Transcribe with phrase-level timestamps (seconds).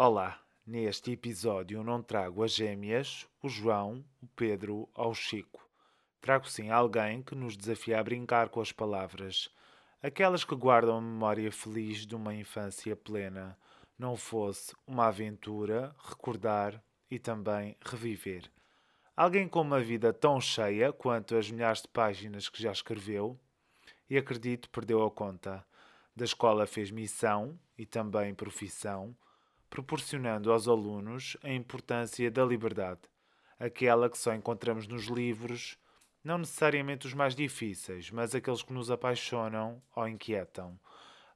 [0.00, 5.68] Olá, neste episódio não trago as gêmeas, o João, o Pedro ou o Chico.
[6.20, 9.50] Trago sim alguém que nos desafia a brincar com as palavras,
[10.00, 13.58] aquelas que guardam a memória feliz de uma infância plena,
[13.98, 16.80] não fosse uma aventura, recordar
[17.10, 18.48] e também reviver.
[19.16, 23.36] Alguém com uma vida tão cheia quanto as milhares de páginas que já escreveu,
[24.08, 25.66] e acredito perdeu a conta.
[26.14, 29.16] Da escola fez missão e também profissão
[29.68, 33.00] proporcionando aos alunos a importância da liberdade,
[33.58, 35.78] aquela que só encontramos nos livros,
[36.22, 40.78] não necessariamente os mais difíceis, mas aqueles que nos apaixonam ou inquietam.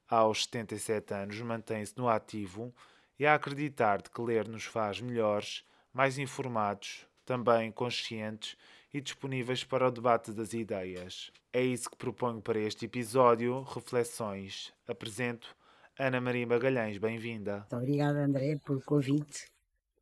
[0.09, 2.75] Aos 77 anos mantém-se no ativo
[3.19, 8.57] e a acreditar de que ler nos faz melhores, mais informados, também conscientes
[8.93, 11.31] e disponíveis para o debate das ideias.
[11.53, 14.73] É isso que proponho para este episódio, Reflexões.
[14.87, 15.57] Apresento
[15.99, 17.59] Ana Maria Magalhães, bem-vinda.
[17.59, 19.47] Muito obrigada, André, pelo convite.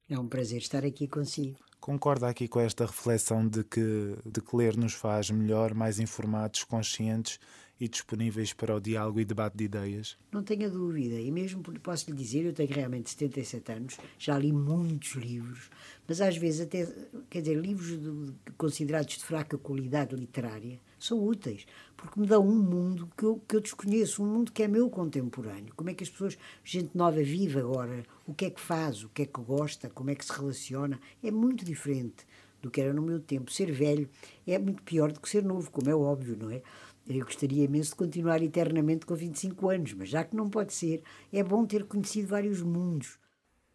[0.08, 1.58] É um prazer estar aqui consigo.
[1.80, 6.62] Concorda aqui com esta reflexão de que, de que ler nos faz melhor, mais informados,
[6.62, 7.40] conscientes
[7.80, 10.18] e disponíveis para o diálogo e debate de ideias?
[10.30, 14.52] Não tenho dúvida, e mesmo posso lhe dizer, eu tenho realmente 77 anos, já li
[14.52, 15.70] muitos livros,
[16.06, 16.86] mas às vezes até,
[17.30, 22.62] quer dizer, livros de, considerados de fraca qualidade literária são úteis, porque me dão um
[22.62, 25.72] mundo que eu, que eu desconheço, um mundo que é meu contemporâneo.
[25.74, 29.08] Como é que as pessoas, gente nova, vive agora, o que é que faz, o
[29.08, 32.26] que é que gosta, como é que se relaciona, é muito diferente
[32.60, 33.50] do que era no meu tempo.
[33.50, 34.08] Ser velho
[34.46, 36.62] é muito pior do que ser novo, como é óbvio, não é?
[37.08, 41.02] Eu gostaria imenso de continuar eternamente com 25 anos, mas já que não pode ser,
[41.32, 43.18] é bom ter conhecido vários mundos.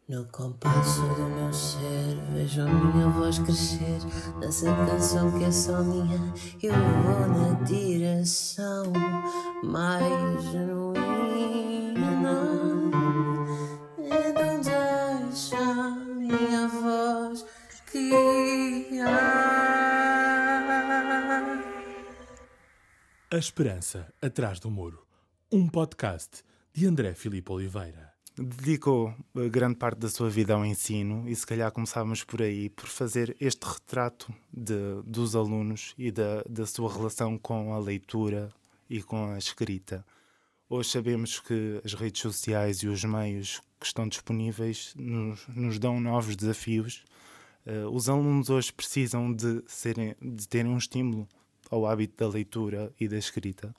[0.07, 3.99] No compasso do meu ser, vejo a minha voz crescer
[4.39, 6.31] nessa canção que é só minha.
[6.61, 8.93] Eu vou na direção
[9.63, 10.95] mais genuína.
[23.35, 25.05] A Esperança Atrás do Muro,
[25.51, 26.41] um podcast
[26.73, 28.13] de André Filipe Oliveira.
[28.33, 32.69] Dedicou eh, grande parte da sua vida ao ensino e se calhar começávamos por aí,
[32.69, 38.53] por fazer este retrato de, dos alunos e da, da sua relação com a leitura
[38.89, 40.05] e com a escrita.
[40.69, 45.99] Hoje sabemos que as redes sociais e os meios que estão disponíveis nos, nos dão
[45.99, 47.03] novos desafios.
[47.67, 51.27] Uh, os alunos hoje precisam de, serem, de terem um estímulo
[51.69, 53.73] ao hábito da leitura e da escrita?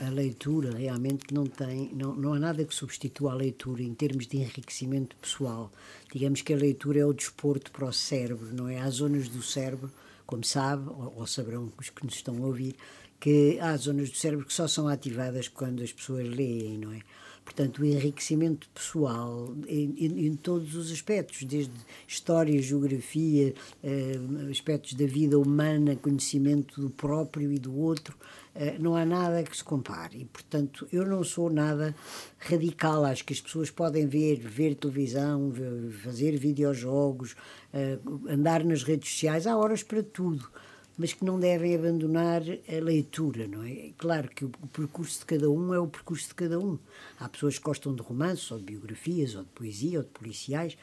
[0.00, 4.26] A leitura realmente não tem, não, não há nada que substitua a leitura em termos
[4.26, 5.72] de enriquecimento pessoal.
[6.12, 8.78] Digamos que a leitura é o desporto para o cérebro, não é?
[8.78, 9.90] Há zonas do cérebro,
[10.26, 12.76] como sabe, ou, ou saberão os que nos estão a ouvir,
[13.18, 17.00] que há zonas do cérebro que só são ativadas quando as pessoas leem, não é?
[17.44, 21.72] Portanto, o enriquecimento pessoal em, em, em todos os aspectos, desde
[22.06, 24.18] história, geografia, eh,
[24.50, 28.16] aspectos da vida humana, conhecimento do próprio e do outro,
[28.54, 30.18] eh, não há nada que se compare.
[30.20, 31.94] E, portanto, eu não sou nada
[32.38, 33.04] radical.
[33.04, 37.34] Acho que as pessoas podem ver, ver televisão, ver, fazer videojogos,
[37.72, 37.98] eh,
[38.28, 40.48] andar nas redes sociais, há horas para tudo
[40.96, 43.92] mas que não devem abandonar a leitura, não é?
[43.96, 46.78] Claro que o, percurso de cada um é o percurso de cada um.
[47.18, 50.76] Há pessoas que gostam de romances, ou de biografias, ou de poesia, ou de policiais.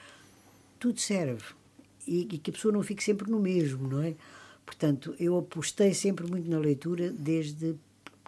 [0.80, 1.44] Tudo serve.
[2.08, 4.16] E, e que a pessoa não fique sempre no mesmo, não é?
[4.66, 7.75] Portanto, eu apostei sempre muito na leitura desde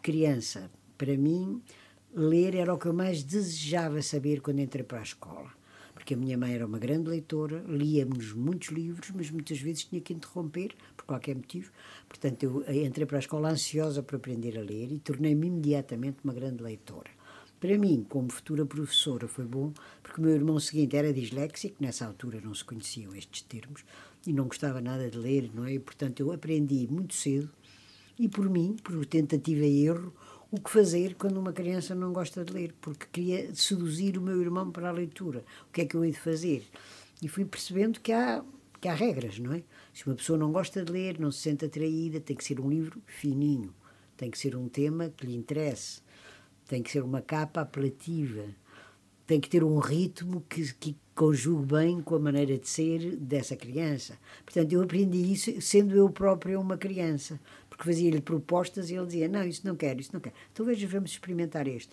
[0.01, 0.69] criança.
[0.97, 1.61] Para mim,
[2.13, 5.60] ler era o que eu mais desejava saber quando entrei para a escola
[6.01, 10.01] porque a minha mãe era uma grande leitora, líamos muitos livros, mas muitas vezes tinha
[10.01, 11.71] que interromper por qualquer motivo.
[12.09, 16.33] Portanto, eu entrei para a escola ansiosa para aprender a ler e tornei-me imediatamente uma
[16.33, 17.11] grande leitora.
[17.59, 22.07] Para mim, como futura professora, foi bom, porque o meu irmão seguinte era disléxico, nessa
[22.07, 23.85] altura não se conheciam estes termos,
[24.25, 25.73] e não gostava nada de ler, não é?
[25.75, 27.47] E, portanto, eu aprendi muito cedo,
[28.17, 30.11] e por mim, por tentativa e erro,
[30.51, 34.41] o que fazer quando uma criança não gosta de ler, porque queria seduzir o meu
[34.41, 35.45] irmão para a leitura.
[35.69, 36.67] O que é que eu hei de fazer?
[37.21, 38.43] E fui percebendo que há,
[38.81, 39.63] que há regras, não é?
[39.93, 42.69] Se uma pessoa não gosta de ler, não se sente atraída, tem que ser um
[42.69, 43.73] livro fininho,
[44.17, 46.01] tem que ser um tema que lhe interesse,
[46.67, 48.43] tem que ser uma capa apelativa,
[49.25, 53.55] tem que ter um ritmo que, que conjugue bem com a maneira de ser dessa
[53.55, 54.17] criança.
[54.43, 57.39] Portanto, eu aprendi isso sendo eu própria uma criança
[57.81, 60.35] porque fazia-lhe propostas e ele dizia: Não, isso não quero, isso não quero.
[60.53, 61.89] Então veja, vamos experimentar este.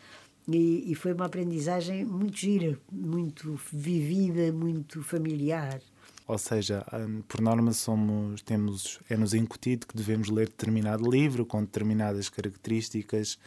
[0.46, 5.80] E, e, foi uma aprendizagem muito gira, muito vivida, muito familiar.
[6.26, 11.60] Ou seja, hum, por norma somos, temos, é-nos incutido que devemos ler determinado livro com
[11.60, 13.38] determinadas características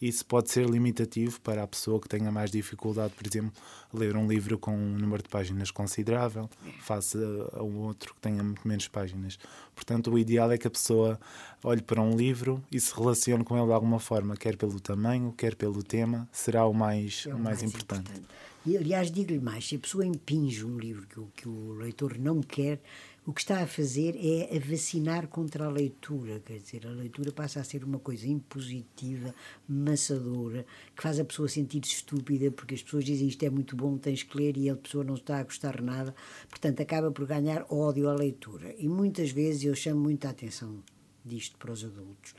[0.00, 3.52] Isso pode ser limitativo para a pessoa que tenha mais dificuldade, por exemplo,
[3.92, 6.48] ler um livro com um número de páginas considerável,
[6.80, 7.18] face
[7.52, 9.38] a um outro que tenha muito menos páginas.
[9.74, 11.18] Portanto, o ideal é que a pessoa
[11.64, 15.32] olhe para um livro e se relacione com ele de alguma forma, quer pelo tamanho,
[15.36, 18.10] quer pelo tema, será o mais, É o mais, importante.
[18.64, 22.18] E, aliás, digo-lhe mais: se a pessoa impinge um livro que o, que o leitor
[22.18, 22.80] não quer,
[23.28, 26.40] o que está a fazer é a vacinar contra a leitura.
[26.40, 29.34] Quer dizer, a leitura passa a ser uma coisa impositiva,
[29.68, 30.64] maçadora,
[30.96, 34.22] que faz a pessoa sentir-se estúpida, porque as pessoas dizem isto é muito bom, tens
[34.22, 36.14] que ler, e a pessoa não está a gostar nada.
[36.48, 38.74] Portanto, acaba por ganhar ódio à leitura.
[38.78, 40.82] E muitas vezes eu chamo muita atenção
[41.22, 42.34] disto para os adultos.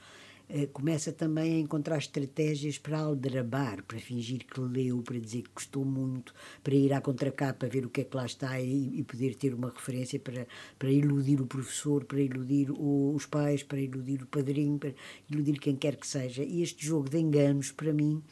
[0.52, 5.52] Eh, começa também a encontrar estratégias para aldrabar, para fingir que leu, para dizer que
[5.54, 9.04] gostou muito, para ir à contracapa ver o que é que lá está e, e
[9.04, 10.48] poder ter uma referência para,
[10.80, 14.96] para iludir o professor, para iludir o, os pais, para iludir o padrinho, para
[15.30, 16.44] iludir quem quer que seja.
[16.44, 18.24] E este jogo de enganos, para mim,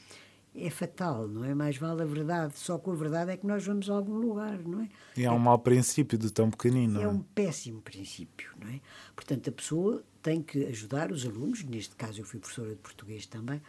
[0.55, 1.53] é fatal, não é?
[1.53, 2.57] Mais vale a verdade.
[2.57, 4.89] Só com a verdade é que nós vamos a algum lugar, não é?
[5.15, 6.99] E é um mau princípio de tão pequenino.
[6.99, 8.81] É não um péssimo princípio, não é?
[9.15, 13.25] Portanto, a pessoa tem que ajudar os alunos, neste caso eu fui professora de português
[13.25, 13.61] também,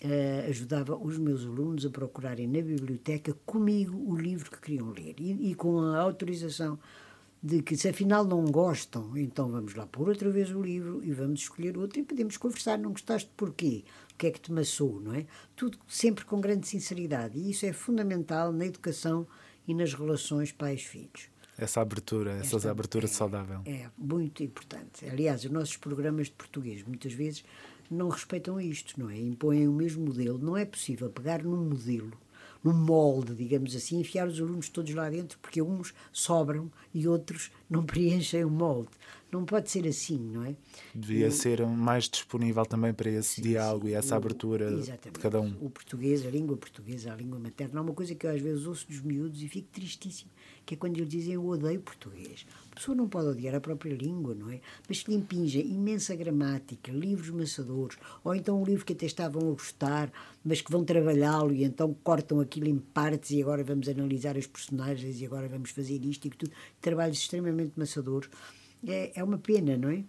[0.00, 5.16] eh, ajudava os meus alunos a procurarem na biblioteca comigo o livro que queriam ler
[5.18, 6.78] e, e com a autorização
[7.42, 11.10] de que se afinal não gostam, então vamos lá pôr outra vez o livro e
[11.10, 13.82] vamos escolher outro e podemos conversar, não gostaste porquê?
[14.12, 15.26] O que é que te maçou, não é?
[15.56, 19.26] Tudo sempre com grande sinceridade e isso é fundamental na educação
[19.66, 21.28] e nas relações pais-filhos.
[21.58, 23.60] Essa abertura, essas Esta- aberturas é, saudável.
[23.64, 25.06] É muito importante.
[25.08, 27.44] Aliás, os nossos programas de português muitas vezes
[27.90, 29.18] não respeitam isto, não é?
[29.18, 30.38] Impõem o mesmo modelo.
[30.38, 32.12] Não é possível pegar num modelo,
[32.62, 37.50] num molde, digamos assim, enfiar os alunos todos lá dentro, porque uns sobram e outros
[37.68, 38.88] não preenchem o molde.
[39.30, 40.54] Não pode ser assim, não é?
[40.94, 45.52] Devia ser mais disponível também para esse diálogo e essa O- abertura de cada um.
[45.60, 48.66] O português, a língua portuguesa, a língua materna, há uma coisa que eu às vezes
[48.66, 50.30] ouço dos miúdos e fico tristíssimo,
[50.64, 52.46] que é quando eles dizem eu odeio português.
[52.70, 54.60] A pessoa não pode odiar a própria língua, não é?
[54.88, 59.42] Mas se lhe impinge imensa gramática, livros maçadores, ou então um livro que até estavam
[59.48, 60.10] a gostar,
[60.44, 64.46] mas que vão trabalhá-lo e então cortam aquilo em partes e agora vamos analisar as
[64.46, 66.52] personagens e agora vamos fazer isto e tudo.
[66.80, 68.28] Trabalhos extremamente maçadores.
[68.86, 70.04] É, é uma pena, não é?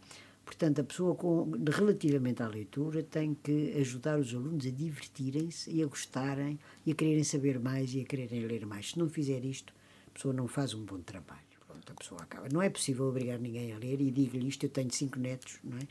[0.47, 5.83] Portanto, a pessoa, com, relativamente à leitura, tem que ajudar os alunos a divertirem-se e
[5.83, 8.91] a gostarem e a quererem saber mais e a quererem ler mais.
[8.91, 9.73] Se não fizer isto,
[10.07, 11.41] a pessoa não faz um bom trabalho.
[11.67, 12.47] Pronto, a pessoa acaba.
[12.49, 15.77] Não é possível obrigar ninguém a ler e digo-lhe isto, eu tenho cinco netos, não
[15.77, 15.87] é?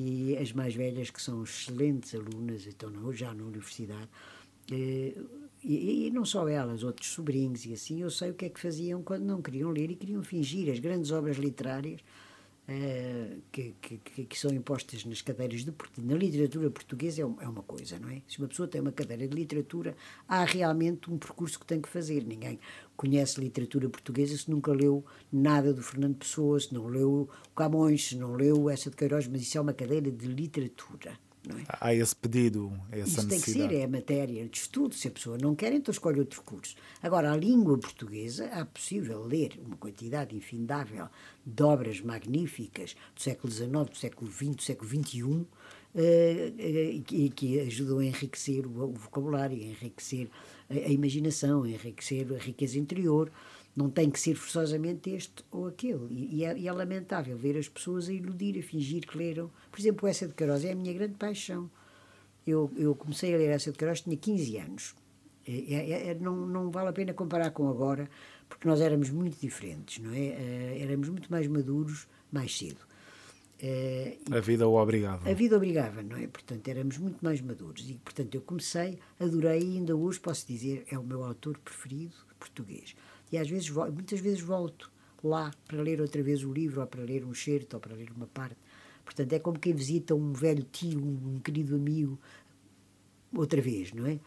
[0.00, 4.08] E as mais velhas, que são excelentes alunas, estão já na universidade,
[4.72, 5.14] eh,
[5.64, 8.60] e, e não só elas, outros sobrinhos e assim, eu sei o que é que
[8.60, 10.70] faziam quando não queriam ler e queriam fingir.
[10.72, 12.00] As grandes obras literárias
[12.66, 16.10] eh, que, que, que- são impostas nas cadeiras de português.
[16.10, 18.22] Na literatura portuguesa é um- é uma coisa, não é?
[18.26, 19.94] Se uma pessoa tem uma cadeira de literatura,
[20.26, 22.24] há realmente um percurso que tem que fazer.
[22.24, 22.58] Ninguém
[22.96, 28.16] conhece literatura portuguesa se nunca leu nada do Fernando Pessoa, se não leu Camões, se
[28.16, 31.18] não leu essa de Queiroz, mas isso é uma cadeira de literatura,
[31.50, 31.64] é?
[31.68, 33.74] Há esse pedido, essa Isso tem que necessidade.
[33.74, 34.94] ser, é matéria de estudo.
[34.94, 36.74] Se a pessoa não quer, então escolhe outro curso.
[37.02, 41.08] Agora, a língua portuguesa, é possível ler uma quantidade infindável
[41.44, 45.46] de obras magníficas do século XIX, do século XX, do século XXI,
[45.94, 50.28] eh, eh, que, que ajudam a enriquecer o, vocabulário, a enriquecer
[50.68, 53.30] a, a imaginação, a enriquecer a riqueza interior.
[53.76, 56.06] Não tem que ser forçosamente este ou aquele.
[56.10, 59.50] E, e é, e é lamentável ver as pessoas a iludir, a fingir que leram.
[59.70, 61.68] Por exemplo, essa de Queiroz é a minha grande paixão.
[62.46, 64.94] Eu, eu comecei a ler essa de Queiroz, tinha 15 anos.
[65.46, 68.08] É, é- é- não, não vale a pena comparar com agora,
[68.48, 70.18] porque nós éramos muito diferentes, não é?
[70.26, 72.78] Eh, éramos muito mais maduros mais cedo.
[73.60, 75.28] Eh, A vida o obrigava.
[75.28, 76.26] a vida obrigava, não é?
[76.26, 77.88] Portanto, éramos muito mais maduros.
[77.88, 82.14] E, portanto, eu comecei, adorei e ainda hoje posso dizer, é o meu autor preferido
[82.38, 82.94] português.
[83.34, 84.92] E às vezes, muitas vezes volto
[85.24, 88.12] lá para ler outra vez o livro, ou para ler um certo, ou para ler
[88.14, 88.56] uma parte.
[89.04, 92.16] Portanto, é como quem visita um velho tio, um querido amigo,
[93.36, 94.20] outra vez, não é?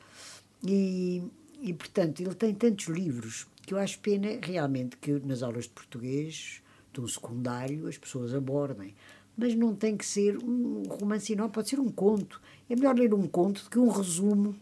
[0.68, 1.24] E,
[1.62, 5.70] e, portanto, ele tem tantos livros que eu acho pena realmente que nas aulas de
[5.70, 6.62] português,
[6.92, 8.94] de um secundário, as pessoas abordem.
[9.38, 12.42] Mas não tem que ser um romance, não, pode ser um conto.
[12.70, 14.54] É melhor ler um conto do que um resumo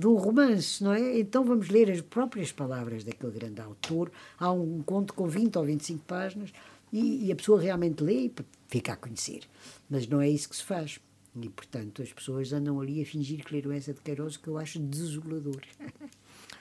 [0.00, 1.18] de um romance, não é?
[1.18, 4.10] Então vamos ler as próprias palavras daquele grande autor.
[4.38, 6.50] Há um conto com 20 ou 25 páginas
[6.92, 8.32] e, e a pessoa realmente lê e
[8.68, 9.42] fica a conhecer.
[9.88, 10.98] Mas não é isso que se faz.
[11.40, 14.58] E, portanto, as pessoas andam ali a fingir que leram essa de Queiroz, que eu
[14.58, 15.60] acho desolador.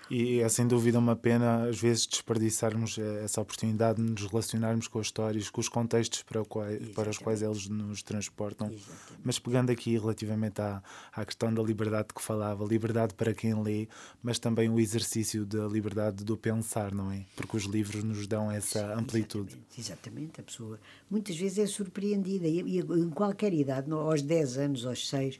[0.09, 4.87] E é sem dúvida uma pena, às vezes, desperdiçarmos eh, essa oportunidade de nos relacionarmos
[4.87, 8.67] com as histórias, com os contextos para, quais, para os quais eles nos transportam.
[8.67, 9.21] Exatamente.
[9.23, 10.81] Mas pegando aqui relativamente à,
[11.13, 13.87] à questão da liberdade que falava, liberdade para quem lê,
[14.23, 17.25] mas também o exercício da liberdade do pensar, não é?
[17.35, 19.55] Porque os livros nos dão essa amplitude.
[19.77, 20.41] Exatamente, exatamente.
[20.41, 25.07] a pessoa muitas vezes é surpreendida, e, e em qualquer idade, aos 10 anos, aos
[25.07, 25.39] 6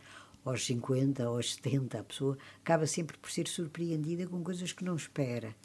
[0.50, 4.96] aos 50, aos 70, a pessoa acaba sempre por ser surpreendida com coisas que não
[4.96, 5.56] espera.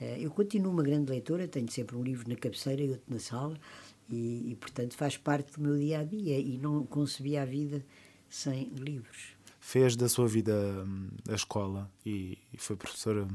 [0.00, 3.18] Eh, eu continuo uma grande leitora, tenho sempre um livro na cabeceira e outro na
[3.18, 3.58] sala,
[4.08, 7.84] e, e, portanto faz parte do meu dia a dia e não concebia a vida
[8.28, 9.36] sem livros.
[9.60, 10.54] Fez da sua vida
[10.86, 13.28] hum, a escola e, e foi professora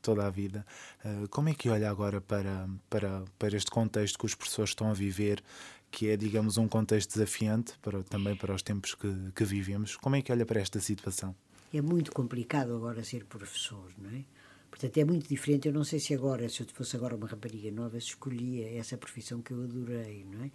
[0.00, 0.64] toda a vida.
[1.04, 4.90] Uh, como é que olha agora para, para, para este contexto que os professores estão
[4.90, 5.42] a viver
[5.90, 9.96] que é, digamos, um contexto desafiante para, também para os tempos que, que vivemos.
[9.96, 11.34] Como é que olha para esta situação?
[11.72, 14.24] É muito complicado agora ser professor, não é?
[14.70, 15.66] Portanto, é muito diferente.
[15.66, 19.42] Eu não sei se agora, se eu fosse agora uma rapariga nova, escolhia essa profissão
[19.42, 20.50] que eu adorei, não é?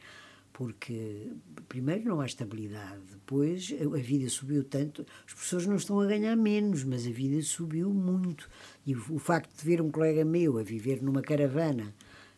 [0.53, 1.33] Porque,
[1.67, 5.05] primeiro, não há estabilidade, depois, a vida subiu tanto.
[5.27, 8.49] Os professores não estão a ganhar menos, mas a vida subiu muito.
[8.85, 11.93] E o facto de ver um colega meu a viver numa caravana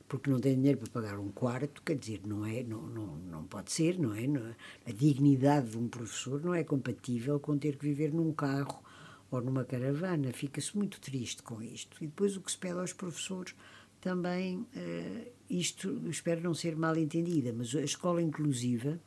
[0.07, 3.43] porque não tem dinheiro para pagar um quarto, quer dizer, não é, não, não, não
[3.43, 4.25] pode ser, não é?
[4.25, 4.55] Não é?
[4.85, 8.81] A dignidade de um professor não é compatível com ter que viver num carro
[9.29, 10.31] ou numa caravana.
[10.31, 11.97] Fica-se muito triste com isto.
[12.01, 13.53] E depois o que se pede aos professores
[13.99, 18.99] também, uh, isto espero não ser mal entendida, mas a escola inclusiva,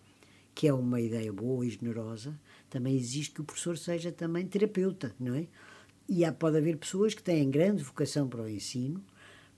[0.54, 2.38] que é uma ideia boa e generosa,
[2.69, 5.47] também exige que o professor seja também terapeuta, não é?
[6.07, 9.02] E há, pode haver pessoas que têm grande vocação para o ensino,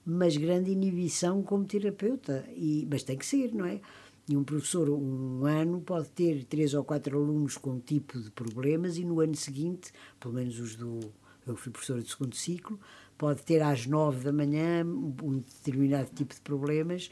[0.04, 2.44] mas grande inibição como terapeuta.
[2.50, 3.80] E, mas tem que ser, não é?
[4.28, 8.30] E um professor, um ano, pode ter três ou quatro alunos com um tipo de
[8.30, 11.00] problemas e no ano seguinte, pelo menos os do.
[11.44, 12.78] Eu fui professora de segundo ciclo,
[13.18, 17.10] pode ter às nove da manhã um determinado tipo de problemas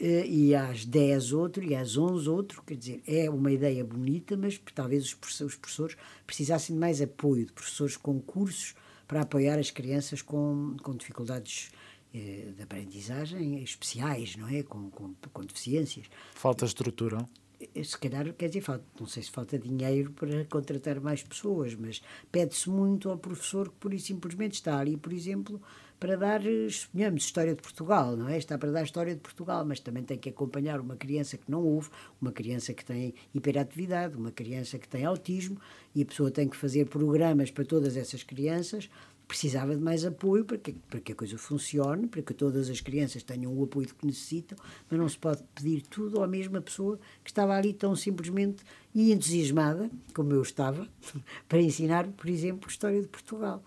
[0.00, 2.62] eh, e às dez outro e às onze outro.
[2.62, 7.52] Quer dizer, é uma ideia bonita, mas talvez os professores precisassem de mais apoio, de
[7.52, 8.74] professores com cursos
[9.06, 11.70] para apoiar as crianças com, com dificuldades
[12.18, 14.62] de aprendizagem especiais, não é?
[14.62, 16.06] Com, com, com deficiências.
[16.34, 17.28] Falta estrutura?
[17.74, 21.74] Eh, se calhar, quer dizer, falta, não sei se falta dinheiro para contratar mais pessoas,
[21.74, 25.60] mas pede-se muito ao professor que, por e simplesmente, está ali, por exemplo,
[25.98, 28.38] para dar, suponhamos, História de Portugal, não é?
[28.38, 31.64] Está para dar História de Portugal, mas também tem que acompanhar uma criança que não
[31.64, 35.60] ouve, uma criança que tem hiperatividade, uma criança que tem autismo,
[35.94, 38.88] e a pessoa tem que fazer programas para todas essas crianças,
[39.28, 42.80] precisava de mais apoio para que, para que a coisa funcione, para que todas as
[42.80, 44.56] crianças tenham o apoio que necessitam,
[44.90, 49.12] mas não se pode pedir tudo à mesma pessoa que estava ali tão simplesmente e
[49.12, 50.88] entusiasmada, como eu estava,
[51.46, 53.62] para ensinar, por exemplo, História de Portugal.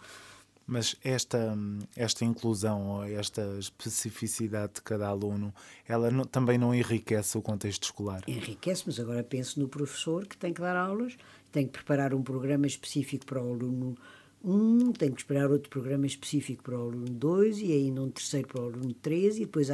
[0.65, 1.56] Mas esta,
[1.96, 5.53] esta inclusão ou esta especificidade de cada aluno,
[5.88, 8.24] ela não, também não enriquece o contexto escolar?
[8.27, 11.18] Enriquece, mas agora penso no professor que tem que dar aulas,
[11.51, 13.98] tem que preparar um programa específico para o aluno
[14.43, 18.48] um, tem que esperar outro programa específico para o aluno 2 e ainda um terceiro
[18.48, 19.69] para o aluno 3 e depois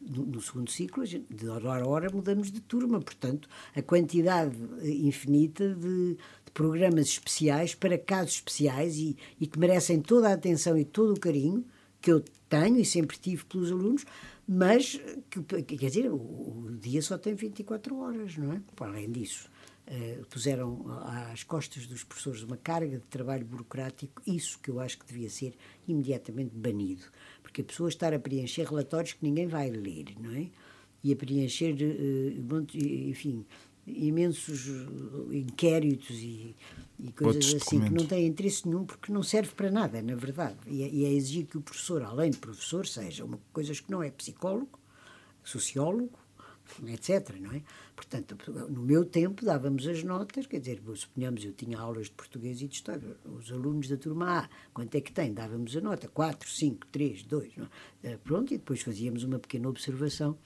[0.00, 3.00] no, no segundo ciclo, gente, de hora a hora, mudamos de turma.
[3.00, 10.00] Portanto, a quantidade infinita de, de programas especiais para casos especiais e, e, que merecem
[10.00, 11.64] toda a atenção e todo o carinho
[12.00, 14.04] que eu tenho e sempre tive pelos alunos,
[14.46, 15.00] mas,
[15.30, 18.60] que, quer dizer, o, o dia só tem 24 horas, não é?
[18.74, 19.48] Para além disso.
[19.90, 20.84] Uh, puseram
[21.32, 25.28] às costas dos professores uma carga de trabalho burocrático, isso que eu acho que devia
[25.28, 25.56] ser
[25.88, 27.02] imediatamente banido.
[27.42, 30.46] Porque a pessoa estar a preencher relatórios que ninguém vai ler, não é?
[31.02, 32.66] E a preencher, uh,
[33.08, 33.44] enfim,
[33.86, 34.68] imensos
[35.30, 36.54] inquéritos e,
[36.98, 40.56] e coisas assim que não têm interesse nenhum porque não serve para nada, na verdade.
[40.66, 43.90] E é, e é exigir que o professor, além de professor, seja uma coisas que
[43.90, 44.78] não é psicólogo,
[45.42, 46.18] sociólogo,
[46.86, 47.36] etc.
[47.40, 47.62] Não é?
[47.94, 48.36] Portanto,
[48.68, 52.68] no meu tempo dávamos as notas, quer dizer, suponhamos eu tinha aulas de português e
[52.68, 55.32] de história, os alunos da turma A, quanto é que tem?
[55.32, 57.68] Dávamos a nota, 4, 5, 3, 2, não
[58.04, 58.16] é?
[58.16, 60.38] pronto, e depois fazíamos uma pequena observação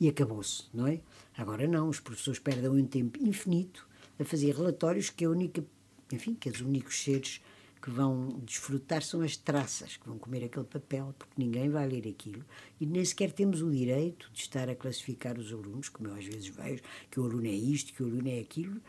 [0.00, 1.00] e acabou-se, não é?
[1.36, 5.64] Agora não, os professores perdem um tempo infinito a fazer relatórios que a única,
[6.12, 7.40] enfim, que os únicos seres
[7.80, 12.08] que vão desfrutar são as traças, que vão comer aquele papel, porque ninguém vai ler
[12.08, 12.44] aquilo
[12.80, 16.24] e nem sequer temos o direito de estar a classificar os alunos, como eu às
[16.24, 18.80] vezes vejo, que o aluno é isto, que o aluno é aquilo.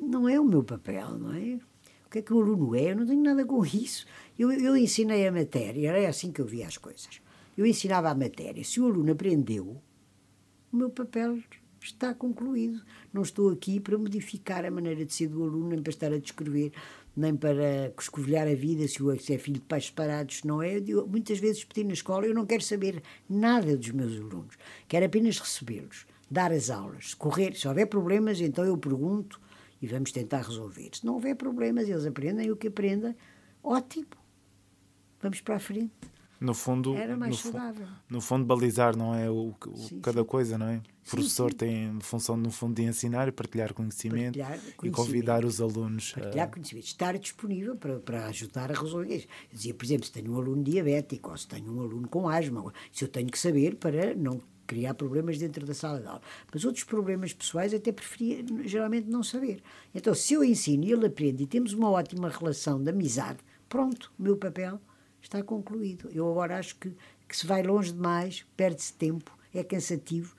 [0.00, 1.60] Não é o meu papel, não é?
[2.06, 2.90] O que é que o aluno é?
[2.90, 4.06] Eu não tenho nada com isso.
[4.38, 7.20] Eu, eu ensinei a matéria, era assim que eu via as coisas.
[7.56, 8.64] Eu ensinava a matéria.
[8.64, 9.80] Se o aluno aprendeu,
[10.72, 11.38] o meu papel
[11.80, 12.82] está concluído.
[13.12, 16.18] Não estou aqui para modificar a maneira de ser do aluno, nem para estar a
[16.18, 16.72] descrever
[17.20, 20.62] nem para escovilhar a vida, se o se é filho de pais separados, se não
[20.62, 20.76] é.
[20.76, 24.56] Eu digo, muitas vezes pedi na escola, eu não quero saber nada dos meus alunos,
[24.88, 27.54] quero apenas recebê-los, dar as aulas, correr.
[27.54, 29.40] Se houver problemas, então eu pergunto
[29.80, 30.90] e vamos tentar resolver.
[30.94, 33.14] Se não houver problemas, eles aprendem o que aprendem,
[33.62, 34.06] ótimo.
[35.20, 35.92] Vamos para a frente.
[36.40, 37.86] No fundo, Era mais no, fu- saudável.
[38.08, 40.26] no fundo, balizar não é o, o- Sim, cada sim.
[40.26, 40.76] coisa, não é?
[41.06, 41.56] O professor sim.
[41.58, 44.96] tem função, no fundo, de ensinar e partilhar conhecimento, Partilhar e conhecimento.
[44.96, 46.14] convidar os alunos.
[46.16, 49.26] a- partilhar conhecimento, estar disponível para, para ajudar a resolver isso.
[49.50, 52.26] Eu dizia, por exemplo, se tenho um aluno diabético ou se tenho um aluno com
[52.26, 56.22] asma, isso eu tenho que saber para não criar problemas dentro da sala de aula.
[56.54, 59.60] Mas outros problemas pessoais até preferia geralmente não saber.
[59.94, 64.10] Então, se eu ensino e ele aprende e temos uma ótima relação de amizade, pronto,
[64.18, 64.80] o meu papel
[65.22, 66.08] está concluído.
[66.12, 66.92] Eu agora acho que,
[67.28, 70.34] que se vai longe demais, perde-se tempo, é cansativo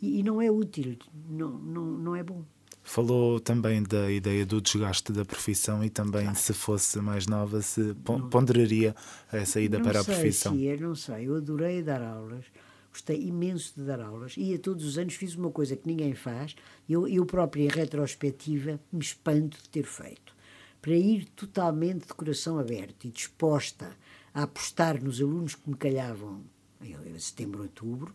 [0.00, 0.96] e, e não é útil,
[1.28, 2.42] não, não, não é bom.
[2.82, 7.94] Falou também da ideia do desgaste da profissão e também, se fosse mais nova, se
[8.04, 8.94] pon- ponderaria
[9.32, 10.54] essa ida não para a sei, profissão.
[10.54, 11.26] Cia, não sei.
[11.26, 12.44] Eu adorei dar aulas,
[12.92, 16.14] gostei imenso de dar aulas e a todos os anos fiz uma coisa que ninguém
[16.14, 16.54] faz.
[16.88, 20.32] Eu, eu própria, em retrospectiva, me espanto de ter feito.
[20.80, 23.96] Para ir totalmente de coração aberto e disposta
[24.36, 26.44] a apostar nos alunos que me calhavam
[26.82, 28.14] em em setembro, outubro,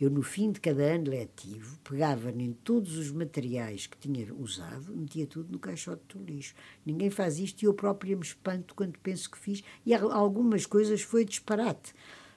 [0.00, 4.92] eu, no fim de cada ano letivo, pegava em todos os materiais que tinha usado,
[4.96, 6.54] metia tudo no caixote do lixo.
[6.84, 9.62] Ninguém faz isto e eu própria me espanto quando penso que fiz.
[9.86, 11.94] E algumas coisas foi disparate,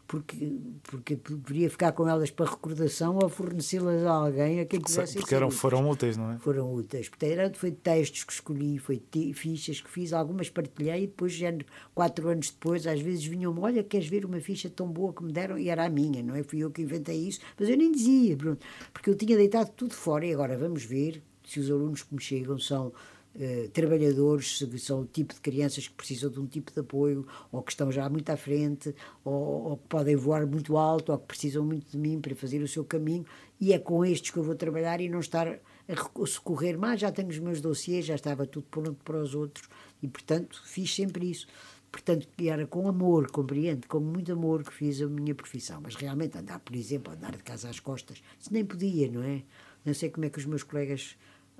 [0.07, 5.17] porque, porque poderia ficar com elas para recordação ou fornecê-las a alguém, a quem quisesse
[5.17, 6.37] Porque eram, foram úteis, não é?
[6.37, 7.09] foram úteis.
[7.09, 9.01] Portanto, foi textos que escolhi, foi
[9.33, 11.51] fichas que fiz, algumas partilhei e depois, já,
[11.95, 15.31] quatro anos depois, às vezes vinham-me, olha, queres ver uma ficha tão boa que me
[15.31, 15.57] deram?
[15.57, 16.43] E era a minha, não é?
[16.43, 19.93] Fui eu que inventei isso, mas eu nem dizia, pronto, porque eu tinha deitado tudo
[19.93, 22.93] fora e agora vamos ver se os alunos que me chegam são
[23.39, 27.25] eh, trabalhadores, se são o tipo de crianças que precisam de um tipo de apoio,
[27.51, 28.93] ou que estão já muito à frente,
[29.25, 32.61] ou, ou que podem voar muito alto, ou que precisam muito de mim para fazer
[32.61, 33.25] o seu caminho,
[33.59, 36.99] e é com estes que eu vou trabalhar e não estar a socorrer mais.
[36.99, 39.67] Já tenho os meus dossiês, já estava tudo pronto para os outros,
[40.01, 41.47] e portanto fiz sempre isso.
[41.91, 43.87] Portanto, que era com amor, compreende?
[43.87, 45.79] Com muito amor que fiz a minha profissão.
[45.79, 49.43] Mas realmente andar, por exemplo, andar de casa às costas, isso nem podia, não é?
[49.85, 51.15] Não sei como é que os meus colegas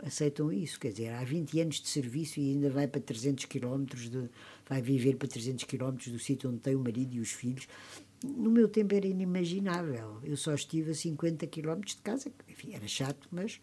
[0.06, 0.80] aceitam isso.
[0.80, 4.12] Quer dizer, há 20 anos de serviço e ainda vai para 300 quilómetros,
[4.68, 7.68] vai viver para 300 quilómetros do sítio onde tem o marido e os filhos.
[8.24, 10.20] No meu tempo era inimaginável.
[10.24, 12.32] Eu só estive a 50 quilómetros de casa.
[12.48, 13.60] Enfim, era chato, mas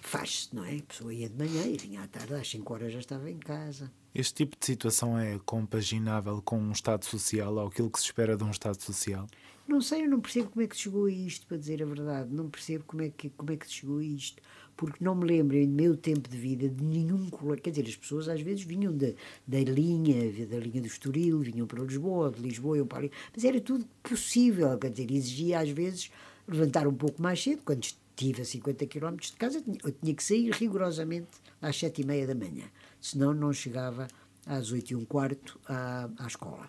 [0.00, 0.76] faz-se, não é?
[0.76, 3.38] A pessoa ia de manhã e vinha à tarde, às 5 horas já estava em
[3.38, 3.90] casa.
[4.14, 8.36] Este tipo de situação é compaginável com um Estado social ou aquilo que se espera
[8.36, 9.26] de um Estado social?
[9.66, 11.86] Não sei, eu não percebo como é que se chegou a isto, para dizer a
[11.86, 12.32] verdade.
[12.32, 14.40] Não percebo como é que, como é que se chegou a isto.
[14.76, 17.62] Porque não me lembro, em meu tempo de vida, de nenhum colega.
[17.62, 19.08] Quer dizer, as pessoas às vezes vinham da,
[19.46, 23.12] da linha, da linha do Estoril, vinham para Lisboa, de Lisboa iam para ali.
[23.34, 26.10] Mas era tudo possível, quer dizer, exigia às vezes
[26.46, 27.62] levantar um pouco mais cedo.
[27.64, 31.28] Quando estive a 50 km de casa, eu tinha- que sair rigorosamente
[31.60, 32.64] às sete e meia da manhã.
[33.00, 34.06] Senão não chegava
[34.44, 36.68] às oito e um quarto à, à escola.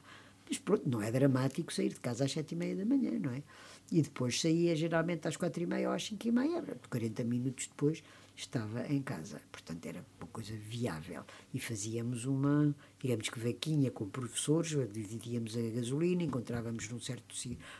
[0.50, 3.32] Mas pronto, não é dramático sair de casa às sete e meia da manhã, não
[3.32, 3.43] é?
[3.91, 7.67] E depois saía geralmente às quatro e meia ou às cinco e meia, 40 minutos
[7.67, 8.04] depois
[8.36, 9.41] estava em casa.
[9.52, 11.23] Portanto, era uma coisa viável.
[11.54, 17.36] E fazíamos uma, digamos que vaquinha com professores, dividíamos a gasolina, encontrávamos num certo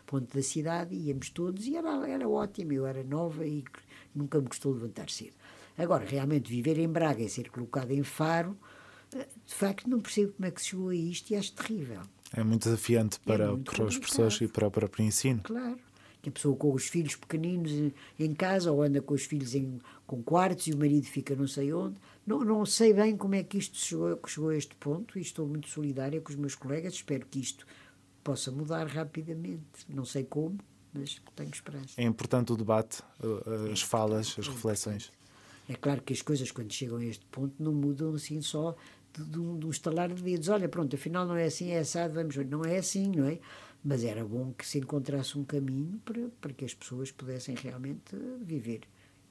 [0.06, 2.74] ponto da cidade, íamos todos e era, era ótimo.
[2.74, 3.64] Eu era nova e
[4.16, 5.34] nunca me gostou levantar cedo.
[5.78, 8.58] Agora, realmente, viver em Braga e ser colocado em Faro,
[9.14, 12.02] eh, de facto, não percebo como é que se chegou a isto e acho terrível.
[12.34, 15.42] É muito desafiante para, muito para os professores e para o próprio ensino.
[15.44, 15.87] Claro.
[16.28, 17.72] A pessoa com os filhos pequeninos
[18.20, 21.48] em- casa ou anda com os filhos em, com quartos e o marido fica não
[21.48, 21.96] sei onde.
[22.26, 25.48] Não, não sei bem como é que isto chegou, chegou a este ponto e estou
[25.48, 26.94] muito solidária com os meus colegas.
[26.94, 27.66] Espero que isto
[28.24, 29.64] possa mudar rapidamente.
[29.88, 30.58] Não sei como,
[30.94, 31.94] mas tenho esperança.
[31.96, 35.12] É importante o debate, uh, as falas, as reflexões.
[35.70, 38.76] É claro que as coisas, quando chegam a este ponto, não mudam assim só
[39.14, 40.50] de, de um, de um estalar de dedos.
[40.50, 42.46] Olha, pronto, afinal não é assim, é assado, vamos ver.
[42.46, 43.40] Não é assim, não é?
[43.84, 48.16] Mas era bom que se encontrasse um caminho para, para que as pessoas pudessem realmente
[48.42, 48.82] viver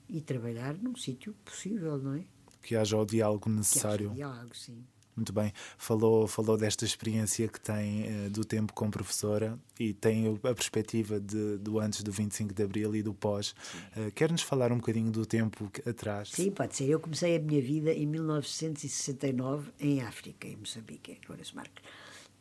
[0.08, 2.24] e trabalhar num sítio possível, não é?
[2.62, 4.10] Que haja o diálogo Que haja necessário.
[4.10, 4.84] diálogo, sim.
[5.14, 5.50] Muito bem.
[5.78, 10.54] Falou, falou desta experiência que tem eh, do tempo como professora e tem o- a
[10.54, 13.54] perspectiva de, do antes do 25 de Abril e do pós.
[13.96, 16.28] Eh, Quer-nos falar um bocadinho do tempo que- atrás?
[16.32, 16.84] Sim, pode ser.
[16.90, 21.82] Eu comecei a minha vida em 1969 em África, em Moçambique, em Lourenço Marques.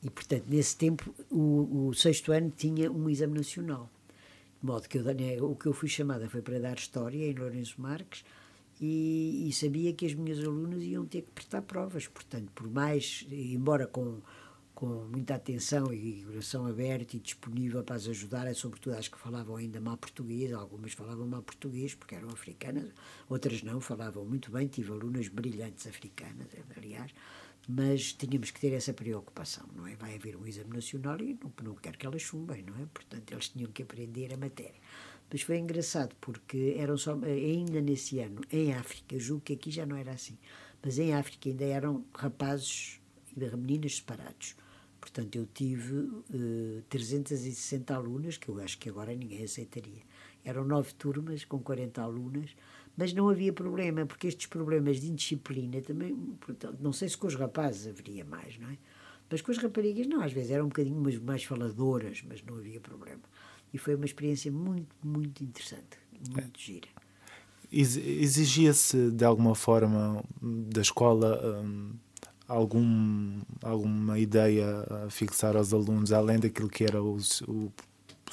[0.05, 3.89] E, portanto, nesse tempo, o, o sexto ano tinha um exame nacional.
[4.61, 7.33] De modo que eu, né, o que eu fui chamada foi para dar História em
[7.33, 8.23] Lourenço Marques
[8.79, 12.07] e, e, sabia que as minhas alunas iam ter que prestar provas.
[12.07, 14.21] Portanto, por mais, embora com,
[14.75, 19.55] com muita atenção e coração aberto e disponível para as ajudar, sobretudo as que falavam
[19.55, 22.93] ainda mal português, algumas falavam mal português porque eram africanas,
[23.27, 26.45] outras não, falavam muito bem, tive alunas brilhantes africanas,
[26.77, 27.11] aliás,
[27.67, 29.95] mas tínhamos que ter essa preocupação, não é?
[29.95, 32.85] Vai haver um exame nacional e não, não quero que elas chumbem, não é?
[32.93, 34.79] Portanto, eles tinham que aprender a matéria.
[35.31, 39.85] Mas foi engraçado porque eram só, ainda nesse ano, em África, julgo que aqui já
[39.85, 40.37] não era assim,
[40.83, 43.01] mas em África ainda eram rapazes
[43.35, 44.55] e meninas separados.
[44.99, 50.01] Portanto, eu tive uh, eh, 360 alunas, que eu acho que agora ninguém aceitaria.
[50.43, 52.55] Eram nove turmas com 40 alunas,
[52.97, 57.27] mas não havia problema, porque estes problemas de indisciplina também, portanto, não sei se com
[57.27, 58.77] os rapazes haveria mais, não é?
[59.29, 62.55] Mas com as raparigas, não, às vezes eram um bocadinho mais, mais faladoras, mas não
[62.55, 63.21] havia problema.
[63.73, 65.97] E foi uma experiência muito, muito interessante,
[66.31, 66.63] muito é.
[66.63, 66.87] gira.
[67.71, 71.93] Exigia-se de alguma forma da escola hum,
[72.47, 77.71] algum, alguma ideia a fixar aos alunos, além daquilo que era o, o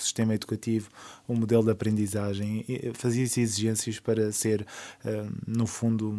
[0.03, 0.91] sistema educativo,
[1.27, 2.65] o modelo de aprendizagem?
[2.95, 4.67] Fazia-se exigências para ser,
[5.05, 6.19] hum, no fundo,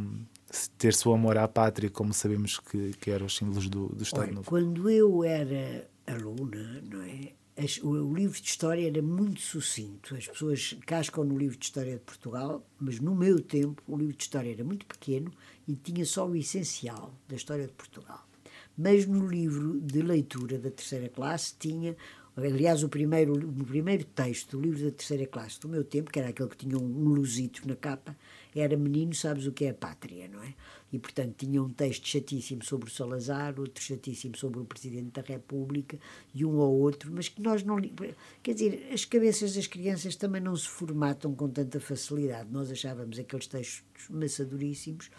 [0.77, 4.23] ter seu amor à pátria, como sabemos que, que eram os símbolos do, do Estado
[4.23, 4.49] Olha, Novo?
[4.49, 7.33] Quando eu era aluna, não é?
[7.55, 10.15] As, o, o, livro de história era muito sucinto.
[10.15, 14.15] As pessoas cascam no livro de história de Portugal, mas no meu tempo o livro
[14.15, 15.31] de história era muito pequeno
[15.67, 18.27] e tinha só o essencial da história de Portugal.
[18.75, 21.95] Mas no livro de leitura da terceira classe tinha
[22.35, 26.17] Aliás, o primeiro, o primeiro texto do livro da terceira classe do meu tempo, que
[26.17, 28.17] era aquele que tinha um, lusito na capa,
[28.55, 30.53] era Menino, sabes o que é a pátria, não é?
[30.91, 35.21] E, portanto, tinha um texto chatíssimo sobre o Salazar, outro chatíssimo sobre o Presidente da
[35.21, 35.99] República
[36.33, 37.77] e um ou outro, mas que nós não.
[38.41, 42.49] Quer dizer, as cabeças das crianças também não se formatam com tanta facilidade.
[42.51, 45.09] Nós achávamos aqueles textos maçadoríssimos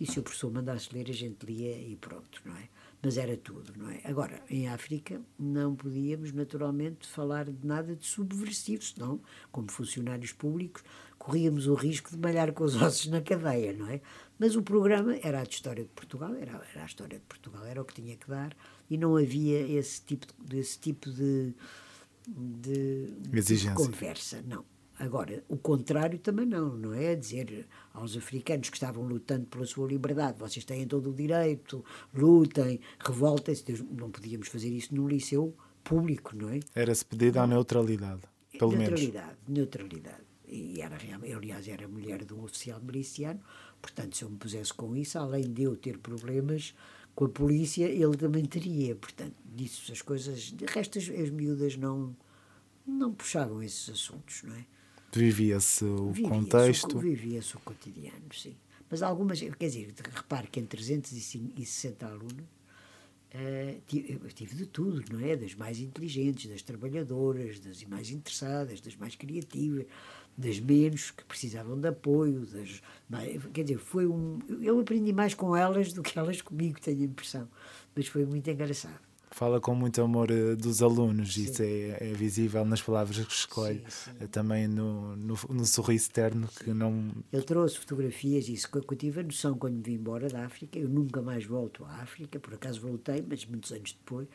[0.00, 2.68] e se o professor mandasse ler, a gente lia e pronto, não é?
[3.02, 4.00] Mas era tudo, não é?
[4.04, 10.82] Agora, em África, não podíamos naturalmente falar de nada de subversivo, senão, como funcionários públicos,
[11.18, 14.00] corríamos o risco de malhar com os ossos na cadeia, não é?
[14.38, 17.64] Mas o programa era a de História de Portugal, era, era a História de Portugal,
[17.64, 18.54] era o que tinha que dar,
[18.88, 21.54] e não havia esse tipo, esse tipo de,
[22.26, 23.30] de, de
[23.74, 24.64] conversa, não.
[25.00, 27.14] Agora, o contrário também não, não é?
[27.14, 31.82] Dizer aos africanos que estavam lutando pela sua liberdade, vocês têm todo o direito,
[32.12, 33.64] lutem, revoltem-se.
[33.82, 36.60] Não podíamos fazer isso num liceu público, não é?
[36.74, 38.20] Era-se pedido à neutralidade,
[38.58, 39.58] pelo neutralidade, menos.
[39.58, 40.98] Neutralidade, E era,
[41.34, 43.40] aliás, era mulher de um oficial miliciano,
[43.80, 46.74] portanto, se eu me pusesse com isso, além de eu ter problemas
[47.14, 48.94] com a polícia, ele também teria.
[48.94, 50.52] Portanto, disso as coisas.
[50.52, 52.14] De resto, as, as miúdas não,
[52.86, 54.66] não puxavam esses assuntos, não é?
[55.12, 56.98] Vivia-se o vivia contexto.
[56.98, 58.56] Vivia-se o cotidiano, sim.
[58.88, 62.44] Mas algumas, quer dizer, repare que em 360 alunos
[63.34, 65.36] uh, tive, eu tive de tudo, não é?
[65.36, 69.86] Das mais inteligentes, das trabalhadoras, das mais interessadas, das mais criativas,
[70.36, 72.82] das menos que precisavam de apoio, das
[73.52, 74.38] quer dizer, foi um.
[74.60, 77.48] Eu aprendi mais com elas do que elas comigo, tenho a impressão.
[77.94, 81.44] Mas foi muito engraçado fala com muito amor eh, dos alunos, sim.
[81.44, 84.16] isso é, é, visível nas palavras que escolhe, sim, sim.
[84.20, 87.10] Eh, também no, no, no, sorriso terno que não.
[87.32, 90.78] Ele trouxe fotografias, isso que eu tive a noção quando me vim embora da África.
[90.78, 94.28] Eu nunca mais volto à África, por acaso voltei, mas muitos anos depois,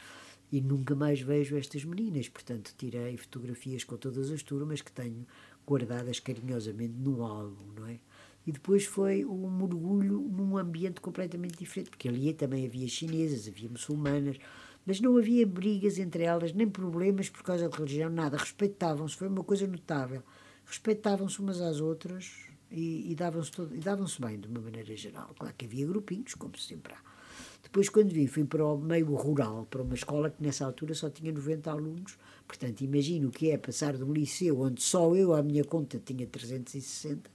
[0.51, 2.29] e nunca mais vejo estas meninas.
[2.29, 5.27] Portanto, tirei fotografias com todas as turmas que tenho
[5.67, 7.99] guardadas carinhosamente num álbum, não é?
[8.47, 13.67] E depois foi um mergulho num ambiente completamente diferente, porque ali também havia chinesas, havia
[13.67, 14.37] muçulmanas
[14.85, 18.37] mas não havia brigas entre elas, nem problemas por causa de religião, nada.
[18.37, 20.21] Respeitavam-se, foi uma coisa notável.
[20.65, 23.51] Respeitavam-se umas às outras e, e davam-se
[23.83, 25.33] davam bem, de uma maneira geral.
[25.37, 27.15] Claro que havia grupinhos, como sempre há.
[27.63, 31.09] Depois, quando vim, fui para o meio rural, para uma escola que nessa altura só
[31.09, 32.17] tinha 90 alunos.
[32.47, 35.99] Portanto, imagino o que é passar de um liceu onde só eu, à minha conta,
[35.99, 37.29] tinha 360,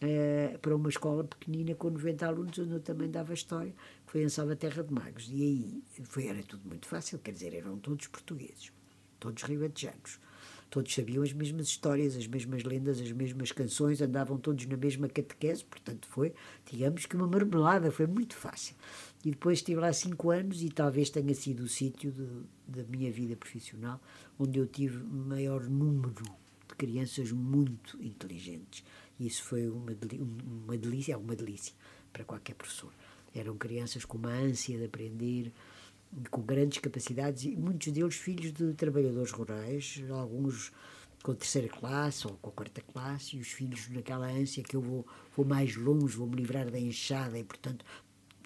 [0.00, 3.74] eh, para uma escola pequenina com 90 alunos, onde eu também dava história
[4.14, 5.28] foi em Salvaterra de Magos.
[5.28, 8.70] E aí foi, era tudo muito fácil, quer dizer, eram todos portugueses,
[9.18, 10.20] todos ribatejanos.
[10.70, 15.08] Todos sabiam as mesmas histórias, as mesmas lendas, as mesmas canções, andavam todos na mesma
[15.08, 16.32] catequese, portanto foi,
[16.70, 18.76] digamos que uma marmelada, foi muito fácil.
[19.24, 22.12] E depois estive lá cinco anos e talvez tenha sido o sítio
[22.68, 24.00] da minha vida profissional
[24.38, 26.24] onde eu tive maior número
[26.68, 28.84] de crianças muito inteligentes.
[29.18, 29.92] E isso foi uma,
[30.66, 31.74] uma delícia, é uma delícia
[32.12, 32.92] para qualquer professor.
[33.34, 35.52] Eram crianças com uma ânsia de aprender,
[36.30, 40.72] com grandes capacidades, e muitos deles filhos de trabalhadores rurais, alguns
[41.22, 44.80] com terceira classe ou com a quarta classe, e os filhos naquela ânsia que eu
[44.80, 47.84] vou, vou mais longe, vou me livrar da enxada, e portanto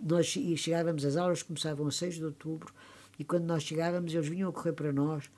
[0.01, 2.73] nós chegávamos, as aulas começavam a 6 de outubro,
[3.19, 5.29] e quando nós chegávamos eles vinham a correr para nós,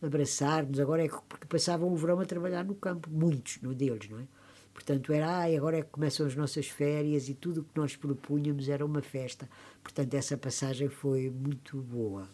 [0.00, 4.20] abraçar-nos, agora é porque passavam o verão a trabalhar no campo, muitos no deles, não
[4.20, 4.26] é?
[4.74, 7.94] Portanto, era, ai, agora é que começam as nossas férias e tudo o que nós
[7.96, 9.48] propunhamos era uma festa.
[9.82, 12.28] Portanto, essa passagem foi muito boa.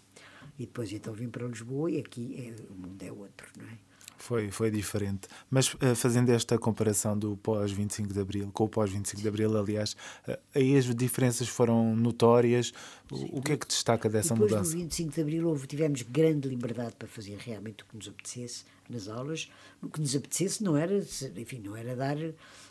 [0.59, 3.90] E depois então vim para Lisboa e aqui é, o mundo é outro, não é?
[4.21, 5.29] Foi, foi diferente.
[5.51, 9.97] Mas uh, fazendo esta comparação do pós-25 de Abril, com o pós-25 de Abril, aliás,
[10.29, 12.71] uh, aí as diferenças foram notórias.
[13.11, 14.71] O, o que é que destaca dessa depois mudança?
[14.71, 18.09] Depois do 25 de Abril houve, tivemos grande liberdade para fazer realmente o que nos
[18.09, 19.51] apetecesse nas aulas.
[19.83, 20.99] O que nos apetecesse não era,
[21.37, 22.19] enfim, não era dar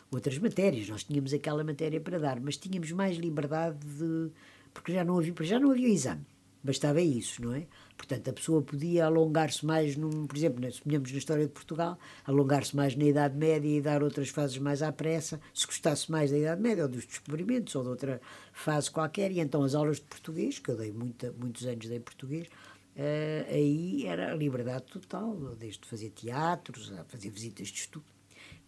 [0.08, 0.88] outras matérias.
[0.88, 4.30] Nós tínhamos aquela matéria para dar, mas tínhamos mais liberdade de...
[4.72, 6.24] Porque já não havia, já não havia exame.
[6.62, 7.66] Bastava isso, não é?
[7.96, 12.76] Portanto, a pessoa podia alongar-se mais, num, por exemplo, se na história de Portugal, alongar-se
[12.76, 16.38] mais na Idade Média e dar outras fases mais à pressa, se gostasse mais da
[16.38, 18.20] Idade Média ou dos descobrimentos ou de outra
[18.52, 19.32] fase qualquer.
[19.32, 23.54] E então as aulas de português, que eu dei muita, muitos anos dei português, uh,
[23.54, 28.04] aí era a liberdade total, desde fazer teatros, a fazer visitas de estudo.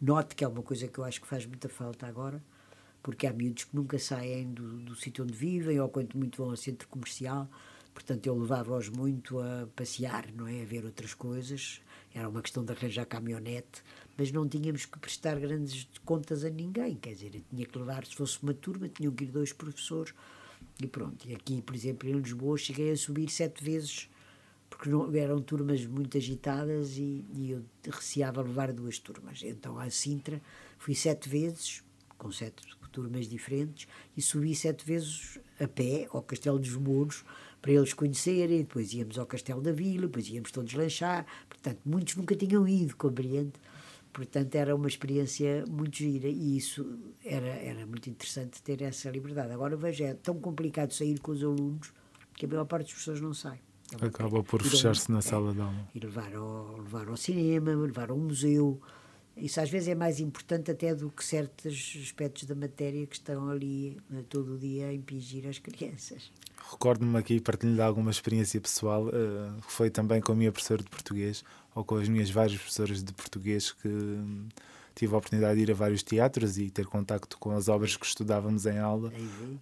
[0.00, 2.42] Note que é uma coisa que eu acho que faz muita falta agora,
[3.02, 6.50] porque há miúdos que nunca saem do, do sítio onde vivem ou quanto muito vão
[6.50, 7.48] ao centro comercial
[7.94, 10.62] Portanto, eu levava-os muito a passear, não é?
[10.62, 11.81] A ver outras coisas.
[12.14, 13.83] Era uma questão de arranjar caminhonete,
[14.16, 16.96] mas não tínhamos que prestar grandes contas a ninguém.
[16.96, 20.14] Quer dizer, eu tinha que levar, se fosse uma turma, tinham que ir dois professores.
[20.81, 21.26] E pronto.
[21.28, 24.09] E aqui, por exemplo, em Lisboa, cheguei a subir sete vezes,
[24.68, 29.42] porque não, eram turmas muito agitadas e, e eu receava levar duas turmas.
[29.42, 30.40] Então, à Sintra,
[30.78, 31.83] fui sete vezes,
[32.18, 37.24] com sete turmas diferentes, e subi sete vezes a pé ao Castelo dos Mouros
[37.62, 42.16] para eles conhecerem, depois íamos ao Castelo da Vila, depois íamos todos lanchar, portanto, muitos
[42.16, 43.53] nunca tinham ido, compreende?
[44.12, 46.85] Portanto, era uma experiência muito gira e isso
[47.25, 49.53] era, era muito interessante ter essa liberdade.
[49.53, 51.92] Agora, veja, é tão complicado sair com os alunos
[52.35, 53.59] que a maior parte das pessoas não sai.
[54.01, 55.88] É Acaba por fechar-se na é, sala de aula.
[55.94, 58.81] E levar ao, levar ao cinema, levar ao museu.
[59.37, 63.49] Isso às vezes é mais importante até do que certos aspectos da matéria que estão
[63.49, 66.31] ali né, todo o dia a impingir as crianças.
[66.71, 70.88] Recordo-me aqui, partilho de alguma experiência pessoal, uh, foi também com a minha professora de
[70.88, 74.49] português, ou com as minhas várias professoras de português, que hum,
[74.95, 78.07] tive a oportunidade de ir a vários teatros e ter contacto com as obras que
[78.07, 79.12] estudávamos em aula,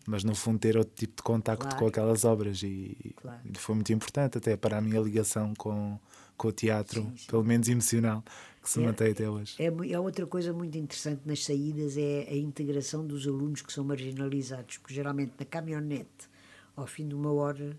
[0.06, 1.78] mas no fundo ter outro tipo de contacto claro.
[1.78, 3.38] com aquelas obras e, claro.
[3.54, 5.98] foi muito importante até para a minha ligação com,
[6.40, 7.26] com o teatro, sim, sim.
[7.28, 8.24] pelo menos emocional,
[8.62, 9.56] que se é, mantém até hoje.
[9.58, 13.84] É, é, outra coisa muito interessante nas saídas é a integração dos alunos que são
[13.84, 16.30] marginalizados, porque geralmente na caminhonete
[16.74, 17.78] ao fim de uma hora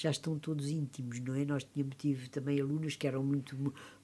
[0.00, 1.44] já estão todos íntimos, não é?
[1.44, 3.56] Nós tínhamos tive também alunas que eram muito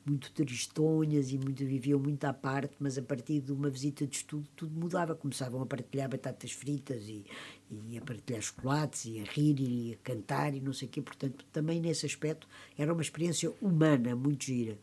[0.05, 4.17] muito tristonhas e muito viviam muito à parte, mas a partir de uma visita de
[4.17, 7.25] estudo tudo mudava, começavam a partilhar batatas fritas e,
[7.71, 11.03] e a partilhar chocolates e a rir e a cantar e não sei o quê,
[11.03, 14.79] portanto também nesse aspecto era uma experiência humana muito gira.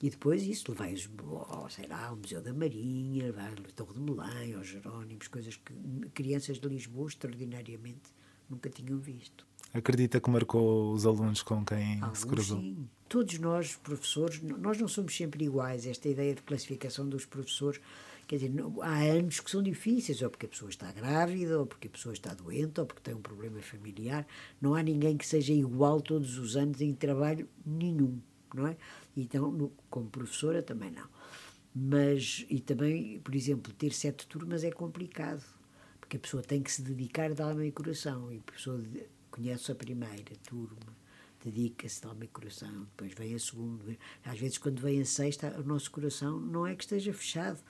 [0.00, 1.08] E depois isso, levei-os,
[1.70, 5.72] sei lá, ao Museu da Marinha, levei ao Torre de Belém, aos Jerónimos, coisas que
[6.14, 8.14] crianças de Lisboa extraordinariamente
[8.48, 9.47] nunca tinham visto.
[9.72, 12.60] Acredita que marcou os alunos com quem Alguns, se cruzou?
[12.60, 12.88] Sim.
[13.08, 15.86] Todos nós, professores, nós não somos sempre iguais.
[15.86, 17.80] Esta ideia de classificação dos professores,
[18.26, 18.52] quer dizer,
[18.82, 22.12] há anos que são difíceis, ou porque a pessoa está grávida, ou porque a pessoa
[22.12, 24.26] está doente, ou porque tem um problema familiar.
[24.60, 28.18] Não há ninguém que seja igual todos os anos em trabalho nenhum,
[28.54, 28.76] não é?
[29.16, 31.08] Então, no, como professora, também não.
[31.74, 35.44] Mas, e também, por exemplo, ter sete turmas é complicado
[36.08, 38.82] porque a pessoa tem que se dedicar de alma e coração, e a pessoa
[39.38, 40.96] conhece a primeira turma,
[41.44, 43.96] dedica-se de alma e coração, depois vem a segunda.
[44.24, 47.60] Às vezes, quando vem a sexta, o nosso coração não é que esteja fechado,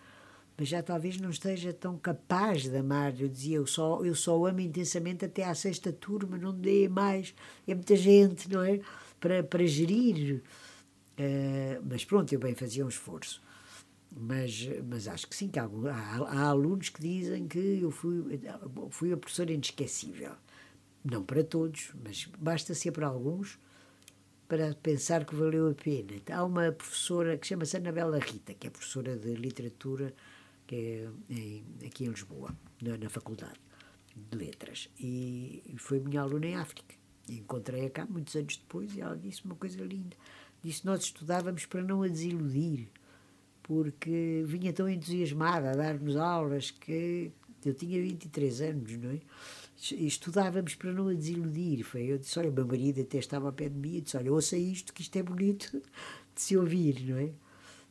[0.56, 3.20] mas já talvez não esteja tão capaz de amar.
[3.20, 7.34] Eu dizia, eu só, eu só amo intensamente até à sexta turma, não dê mais.
[7.66, 8.80] É muita gente, não é?
[9.20, 10.42] Para, para gerir.
[11.18, 13.42] Uh, mas pronto, eu bem fazia um esforço.
[14.10, 18.40] Mas, mas acho que sim, que há, há, há, alunos que dizem que eu fui,
[18.90, 20.32] fui a professora inesquecível.
[21.10, 23.58] Não para todos, mas basta ser para alguns
[24.46, 26.20] para pensar que valeu a pena.
[26.30, 30.14] Há uma professora que chama-se Anabela Rita, que é professora de literatura
[30.66, 33.58] que é em, aqui em Lisboa, na, na Faculdade
[34.14, 34.88] de Letras.
[35.00, 36.94] E, foi minha aluna em África.
[37.28, 40.16] Encontrei-a cá muitos anos depois e ela disse uma coisa linda.
[40.62, 42.88] Disse: Nós estudávamos para não a desiludir
[43.62, 47.30] porque vinha tão entusiasmada a dar-nos aulas que
[47.64, 49.20] eu tinha 23 anos, não é?
[49.80, 51.84] Estudávamos para não a desiludir.
[51.84, 54.32] Foi, eu disse, olha, meu marido até estava ao pé de mim e disse, olha,
[54.32, 55.70] ouça isto, que isto é bonito
[56.34, 57.30] de se ouvir, não é?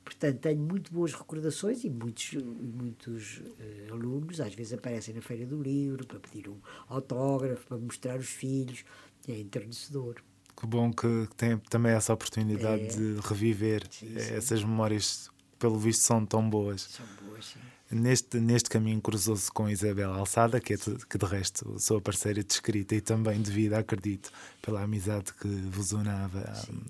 [0.03, 5.45] Portanto, tenho muito boas recordações e muitos, muitos uh, alunos às vezes aparecem na Feira
[5.45, 8.85] do Livro para pedir um autógrafo, para mostrar os filhos.
[9.27, 10.23] É enternecedor.
[10.55, 12.87] Que bom que tem também essa oportunidade é.
[12.87, 14.33] de reviver sim, sim.
[14.33, 16.83] essas memórias, pelo visto, são tão boas.
[16.83, 17.59] São boas, sim.
[17.89, 22.01] Neste, neste caminho cruzou-se com Isabel Alçada, que, é de, que de resto sou a
[22.01, 24.29] parceira de escrita e também devido, acredito,
[24.61, 26.39] pela amizade que vos unava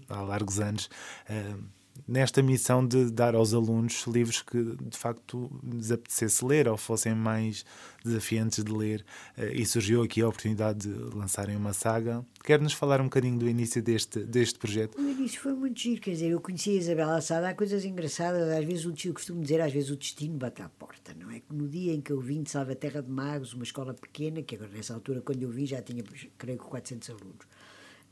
[0.10, 0.90] há, há largos anos.
[1.30, 1.77] Uh,
[2.08, 7.16] nesta missão de dar aos alunos livros que de facto lhes apetecesse ler ou fossem
[7.16, 7.66] mais
[8.04, 9.06] desafiantes de ler.
[9.38, 12.26] Eh, e surgiu aqui a oportunidade de lançarem uma saga.
[12.44, 14.98] Quer-nos falar um bocadinho do início deste, deste projeto?
[14.98, 18.50] O início foi muito giro, quer dizer, eu conheci a Isabel Assada, há coisas engraçadas,
[18.50, 21.42] às vezes o eu costumo dizer, às vezes o destino bate à porta, não é?
[21.50, 24.72] No dia em que eu vim de Salvaterra de Magos, uma escola pequena, que agora
[24.72, 26.04] nessa altura, quando eu vim, já tinha,
[26.38, 27.48] creio que 400 alunos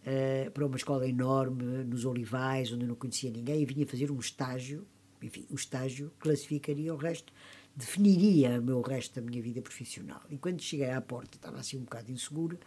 [0.05, 4.11] uh, para uma escola enorme nos Olivais, onde eu não conhecia ninguém, e vinha fazer
[4.11, 4.85] um estágio.
[5.21, 7.33] Enfim, o estágio classificaria o resto,
[7.75, 10.21] definiria o meu resto da minha vida profissional.
[10.29, 12.57] E quando cheguei à porta, estava assim um bocado insegura,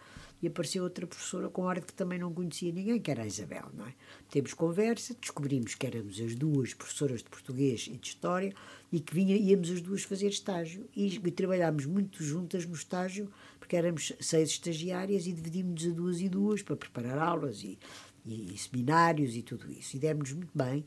[0.41, 3.27] e apareceu outra professora com ar de que também não conhecia ninguém, que era a
[3.27, 3.93] Isabel, não é?
[4.29, 8.53] Temos conversa, descobrimos que éramos as duas professoras de português e de história
[8.91, 13.29] e que vinha, íamos as duas fazer estágio e, e trabalhámos muito juntas no estágio
[13.59, 17.77] porque éramos seis estagiárias e dividimos-nos a duas e duas para preparar aulas e,
[18.25, 19.97] e, e seminários e tudo isso.
[19.97, 20.85] E demos muito bem.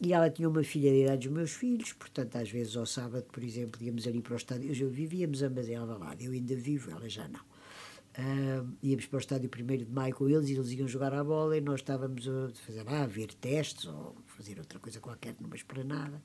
[0.00, 3.24] E ela tinha uma filha da idade dos meus filhos, portanto, às vezes ao sábado,
[3.32, 4.72] por exemplo, íamos ali para o estádio.
[4.72, 7.40] Eu vivíamos ambas em Alvalade, eu ainda vivo, ela já não.
[7.40, 11.22] Uh, íamos para o estádio 1 de maio com eles e eles iam jogar a
[11.22, 15.34] bola e nós estávamos a fazer lá, a ver testes ou fazer outra coisa qualquer
[15.40, 16.20] numa esplanada.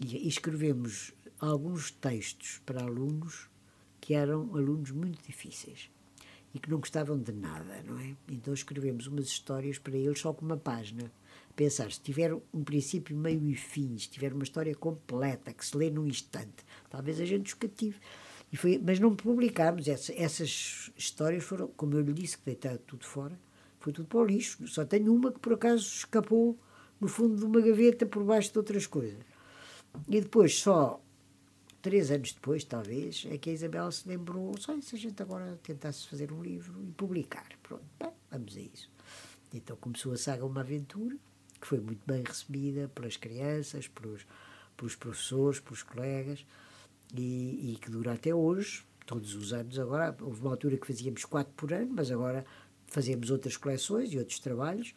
[0.00, 3.48] E, e escrevemos alguns textos para alunos
[4.00, 5.90] que eram alunos muito difíceis
[6.52, 8.14] e que não gostavam de nada, não é?
[8.28, 11.10] Então escrevemos umas histórias para eles só com uma página.
[11.56, 15.76] Pensar, se tiver um princípio, meio e fim, se tiver uma história completa, que se
[15.76, 17.98] lê num instante, talvez a gente os cative.
[18.52, 19.86] E foi, mas não publicámos.
[19.88, 23.38] Essa, essas histórias foram, como eu lhe disse, que deitar tudo fora,
[23.78, 24.66] foi tudo para o lixo.
[24.66, 26.58] Só tenho uma que por acaso escapou
[27.00, 29.18] no fundo de uma gaveta por baixo de outras coisas.
[30.08, 31.00] E depois, só
[31.82, 35.58] três anos depois, talvez, é que a Isabel se lembrou, só se a gente agora
[35.62, 37.46] tentasse fazer um livro e publicar.
[37.62, 38.90] Pronto, bem, vamos a isso.
[39.52, 41.16] Então começou a saga Uma Aventura,
[41.64, 44.26] que foi muito bem recebida pelas crianças, pelos,
[44.76, 46.44] pelos professores, pelos colegas,
[47.14, 50.14] e, e que dura até hoje, todos os anos agora.
[50.20, 52.44] Houve uma altura que fazíamos quatro por ano, mas agora
[52.86, 54.94] fazemos outras coleções e outros trabalhos,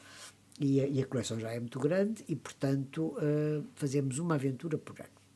[0.60, 4.78] e a, e a coleção já é muito grande, e portanto uh, fazemos uma aventura
[4.78, 5.27] por ano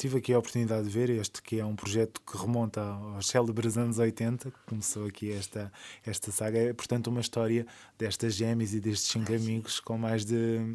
[0.00, 3.76] tive aqui a oportunidade de ver este que é um projeto que remonta aos célebres
[3.76, 5.70] anos 80, que começou aqui esta,
[6.06, 6.58] esta saga.
[6.58, 7.66] É, portanto, uma história
[7.98, 10.74] destas gêmeas e destes cinco amigos com mais de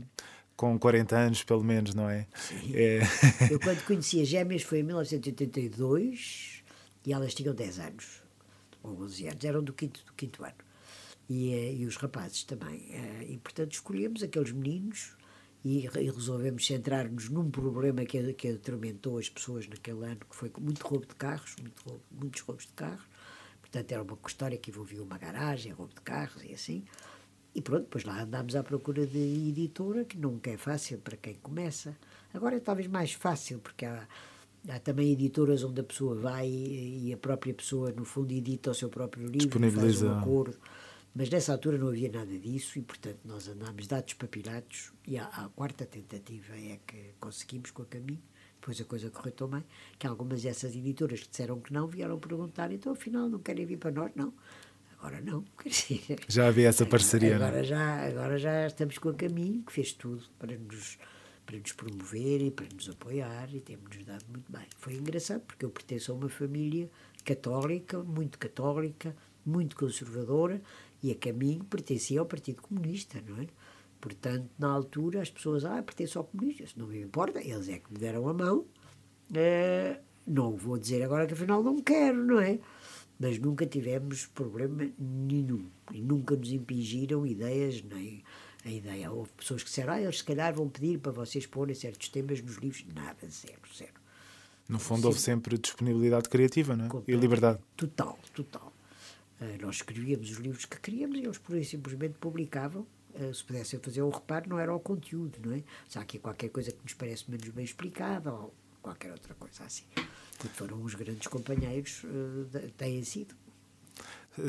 [0.55, 2.27] com 40 anos, pelo menos, não é?
[2.35, 2.71] Sim.
[2.75, 3.01] é...
[3.51, 6.63] Eu, quando conheci as gêmeas, foi em 1982
[7.03, 8.21] e elas tinham 10 anos,
[8.83, 10.53] ou 11 anos, eram do quinto, do quinto ano.
[11.27, 12.85] E, eh, e os rapazes também.
[12.91, 15.15] Eh, e, portanto, escolhemos aqueles meninos
[15.65, 20.51] e, e resolvemos centrar-nos num problema que, que atormentou as pessoas naquele ano, que foi
[20.60, 23.04] muito roubo de carros, muito roubo, muitos roubos de carros.
[23.60, 26.86] Portanto, era uma história que envolvia uma garagem, roubo de carros e assim.
[27.56, 31.34] E pronto, depois lá andámos à procura de editora, que nunca é fácil para quem
[31.41, 31.97] começa.
[32.32, 34.08] Agora é talvez mais fácil, porque há,
[34.69, 38.73] há também editoras onde a pessoa vai e, a própria pessoa, no fundo, edita o
[38.75, 40.58] seu próprio livro, faz um acordo.
[41.15, 45.23] Mas nessa altura não havia nada disso e, portanto, nós andámos dados papilados e a,
[45.23, 48.21] a quarta tentativa é que conseguimos com a caminho.
[48.60, 49.63] Depois a coisa correu tão bem
[49.97, 53.78] que algumas dessas editoras que disseram que não vieram perguntar, então afinal não querem vir
[53.78, 54.12] para nós?
[54.13, 54.34] Não.
[54.97, 55.45] Agora não.
[56.28, 57.63] Já havia essa parceria, agora, não?
[57.63, 60.97] Já, agora já estamos com a caminho, que fez tudo para nos,
[61.45, 64.65] para nos promover e para nos apoiar e temos-nos dado muito bem.
[64.80, 66.89] Foi engraçado porque eu pertenço a uma família
[67.23, 70.60] católica, muito católica, muito conservadora
[71.01, 73.47] e a caminho pertencia ao Partido Comunista, não é?
[73.99, 77.79] Portanto, na altura, as pessoas, ah, pertence ao comunista, isso não me importa, eles é
[77.79, 78.65] que me deram a mão.
[79.34, 82.60] É, não vou dizer agora que afinal não quero, não é?
[83.19, 85.65] Mas nunca tivemos problema nenhum.
[85.91, 88.23] E nunca nos impingiram ideias, nem
[88.63, 89.12] a ideia.
[89.12, 92.41] Houve pessoas que disseram, ah, eles se calhar vão pedir para vocês porem certos temas
[92.41, 92.86] nos livros.
[92.93, 93.93] Nada, zero, zero.
[94.67, 95.08] No fundo, Sim.
[95.08, 96.89] houve sempre disponibilidade criativa, não é?
[97.08, 97.60] E liberdade.
[97.77, 98.73] Total, total.
[99.40, 102.86] Uh, nós escrevíamos os livros que queríamos e eles por simplesmente publicavam.
[103.13, 105.63] Uh, se pudessem fazer um reparo, não era o conteúdo, não é?
[105.88, 109.63] Se há aqui qualquer coisa que nos parece menos bem explicada ou qualquer outra coisa
[109.63, 109.86] assim.
[110.54, 113.36] Foram os grandes companheiros, uh, têm sido.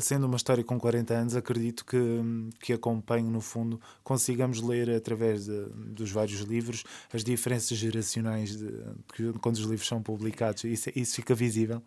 [0.01, 1.99] Sendo uma história com 40 anos, acredito que,
[2.61, 6.83] que acompanho, no fundo, consigamos ler através de, dos vários livros
[7.13, 10.65] as diferenças geracionais de, de, quando os livros são publicados.
[10.65, 11.81] Isso, isso fica visível?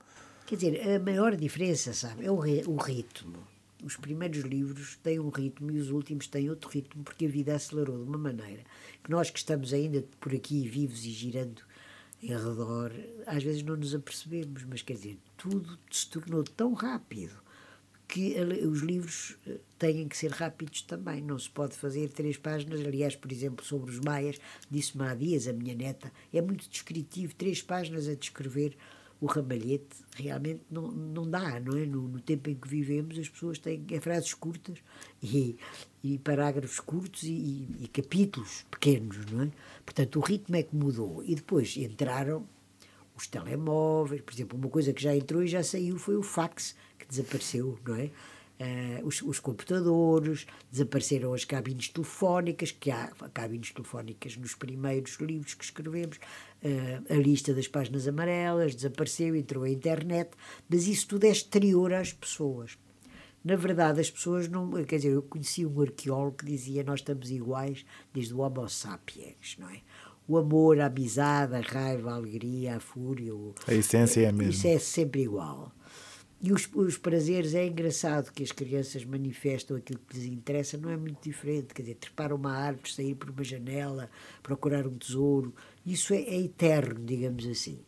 [0.50, 3.38] Quer dizer, a maior diferença, sabe, é o, o ritmo.
[3.84, 7.54] Os primeiros livros têm um ritmo e os últimos têm outro ritmo, porque a vida
[7.54, 8.64] acelerou de uma maneira
[9.04, 11.62] que nós que estamos ainda por aqui vivos e girando
[12.24, 12.92] em redor,
[13.28, 17.36] às vezes não nos apercebemos, mas quer dizer, tudo se tornou tão rápido
[18.08, 18.34] que
[18.66, 21.22] os livros eh, têm que ser rápidos também.
[21.22, 22.80] Não se pode fazer três páginas.
[22.80, 27.36] Aliás, por exemplo, sobre os maias, disse-me há dias a minha neta, é muito descritivo,
[27.36, 28.76] três páginas a descrever
[29.22, 29.98] o ramalhete.
[30.16, 31.86] Realmente não, não dá, não é?
[31.86, 34.78] No, no tempo em que vivemos, as pessoas têm é, frases curtas
[35.22, 35.58] e,
[36.04, 39.52] e parágrafos curtos e, e, e capítulos pequenos, não é?
[39.86, 41.24] Portanto, o ritmo é que mudou.
[41.24, 42.48] E depois entraram
[43.16, 46.76] os telemóveis, por exemplo, uma coisa que já entrou e já saiu foi o fax,
[46.98, 48.10] que desapareceu, não é?
[48.60, 55.54] Uh, os, os, computadores, desapareceram as cabines telefónicas, que há cabines telefónicas nos primeiros livros
[55.54, 60.32] que escrevemos, uh, a lista das páginas amarelas desapareceu, entrou a internet,
[60.68, 62.78] mas isso tudo é exterior às pessoas.
[63.42, 64.70] Na verdade, as pessoas não.
[64.84, 69.56] Quer dizer, eu conheci um arqueólogo que dizia nós estamos iguais desde o Homo sapiens,
[69.58, 69.80] não é?
[70.30, 73.34] o amor, a amizade, a raiva, a alegria, a fúria.
[73.34, 74.54] O, a essência é a mesma.
[74.54, 75.72] Isso é sempre igual.
[76.42, 80.90] E os, os prazeres, é engraçado que as crianças manifestam aquilo que lhes interessa, não
[80.90, 81.74] é muito diferente.
[81.74, 84.10] Quer dizer, trepar uma árvore, sair por uma janela,
[84.42, 85.54] procurar um tesouro,
[85.86, 87.80] isso é, é eterno, digamos assim.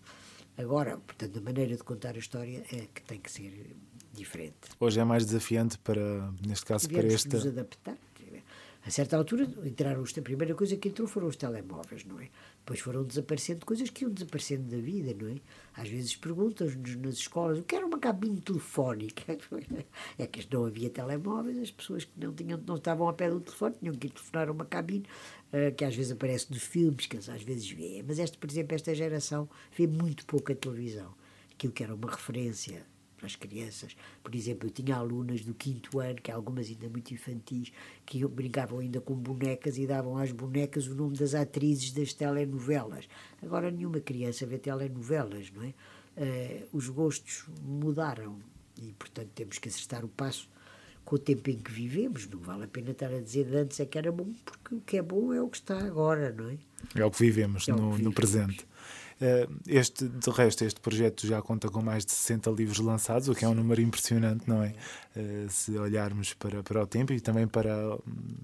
[0.57, 3.73] Agora, portanto, a maneira de contar a história é que tem que ser
[4.13, 4.55] diferente.
[4.79, 7.37] Hoje é mais desafiante para, neste caso, Tivemos para esta.
[7.37, 7.97] nos adaptar
[8.83, 12.29] a certa altura, entraram os, a primeira coisa que entrou foram os telemóveis, não é?
[12.59, 15.35] Depois foram desaparecendo coisas que iam desaparecendo da vida, não é?
[15.75, 19.37] Às vezes perguntam-nos nas escolas o que era uma cabine telefónica.
[20.17, 23.39] É que não havia telemóveis, as pessoas que não, tinham, não estavam a pé do
[23.39, 25.05] telefone tinham que telefonar a uma cabine,
[25.53, 28.03] uh, que às vezes aparece nos filmes, que às vezes vê.
[28.05, 31.13] Mas, este, por exemplo, esta geração vê muito pouca televisão.
[31.53, 32.85] Aquilo que era uma referência
[33.21, 33.95] para as crianças.
[34.23, 37.71] Por exemplo, eu tinha alunas do quinto ano, que algumas ainda muito infantis,
[38.03, 43.07] que brincavam ainda com bonecas e davam às bonecas o nome das atrizes das telenovelas.
[43.41, 45.73] Agora nenhuma criança vê telenovelas, não é?
[46.17, 48.39] Uh, os gostos mudaram
[48.81, 50.49] e, portanto, temos que acertar o passo
[51.05, 52.27] com o tempo em que vivemos.
[52.27, 54.81] Não vale a pena estar a dizer de antes é que era bom, porque o
[54.81, 56.57] que é bom é o que está agora, não é?
[56.95, 58.01] É o que vivemos, é no, que vivemos.
[58.01, 58.67] no presente.
[59.21, 63.35] Eh, este, de resto, este projeto já conta com mais de 60 livros lançados, o
[63.35, 64.73] que é um número impressionante, não é?
[65.15, 67.99] Eh, se olharmos para, para o tempo e também para hum,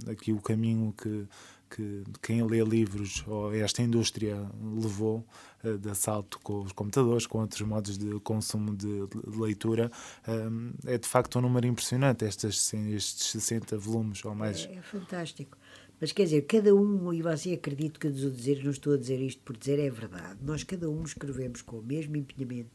[0.07, 1.27] aqui o caminho que,
[1.67, 5.25] que quem lê livros ou esta indústria levou
[5.63, 9.91] uh, de assalto com os computadores, com outros modos de consumo de, de leitura,
[10.27, 14.65] um, é de facto um número impressionante, estes, estes 60 volumes ou mais.
[14.65, 15.57] É, é fantástico.
[15.99, 18.97] Mas quer dizer, cada um, e você acredito que estou a dizer, não estou a
[18.97, 20.37] dizer isto por dizer, é verdade.
[20.43, 22.69] Nós cada um escrevemos com o mesmo empenhamento,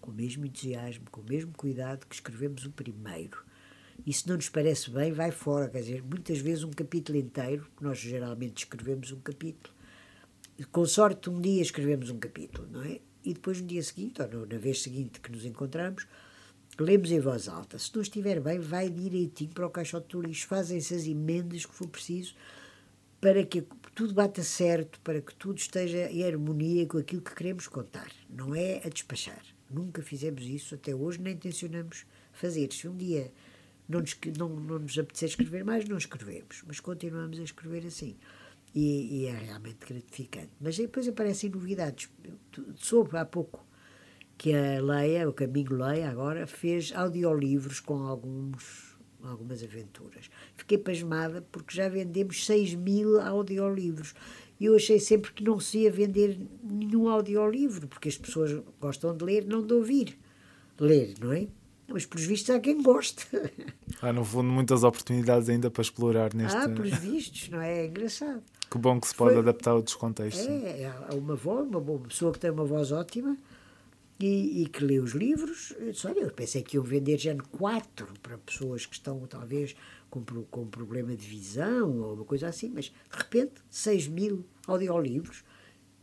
[0.00, 3.44] com o mesmo entusiasmo, com o mesmo cuidado que escrevemos o primeiro.
[4.04, 5.68] E se não nos parece bem, vai fora.
[5.68, 9.72] Quer dizer, muitas vezes um capítulo inteiro, nós geralmente escrevemos um capítulo,
[10.72, 13.00] com sorte um dia escrevemos um capítulo, não é?
[13.24, 16.06] E depois no dia seguinte, ou na vez seguinte que nos encontramos,
[16.78, 17.78] lemos em voz alta.
[17.78, 20.48] Se não estiver bem, vai direitinho para o caixote do lixo.
[20.48, 22.34] Fazem-se as emendas que for preciso
[23.24, 23.62] para que
[23.94, 28.06] tudo bata certo, para que tudo esteja em harmonia com aquilo que queremos contar.
[28.28, 29.42] Não é a despachar.
[29.70, 32.04] Nunca fizemos isso até hoje, nem intencionamos
[32.34, 32.70] fazer.
[32.70, 33.32] Se um dia
[33.88, 38.14] não nos, não, não nos apetecer escrever mais, não escrevemos, mas continuamos a escrever assim.
[38.74, 40.50] E, e é realmente gratificante.
[40.60, 42.10] Mas depois aparecem novidades.
[42.76, 43.66] Soube há pouco
[44.36, 48.93] que a Leia, o Caminho Leia, agora fez audiolivros com alguns
[49.28, 50.30] algumas aventuras.
[50.56, 54.14] Fiquei pasmada porque já vendemos 6 mil audiolivros.
[54.58, 59.16] E eu achei sempre que não se ia vender nenhum audiolivro, porque as pessoas gostam
[59.16, 60.18] de ler, não de ouvir.
[60.78, 61.48] Ler, não é?
[61.86, 63.26] Mas, pelos vistos, há quem goste.
[64.00, 66.56] Há, no fundo, muitas oportunidades ainda para explorar neste...
[66.56, 67.80] Ah, pelos vistos, não é?
[67.80, 68.42] É engraçado.
[68.70, 69.40] Que bom que se pode Foi...
[69.40, 70.46] adaptar a outros contextos.
[70.46, 73.36] É, há uma voz, uma, boa pessoa que tem uma voz ótima,
[74.18, 75.72] e, e, que lê os livros.
[75.78, 79.74] Eu, disse, olha, eu pensei que iam vender já quatro para pessoas que estão talvez
[80.10, 85.44] com, com problema de visão ou uma coisa assim, mas de repente 6 mil audiolivros.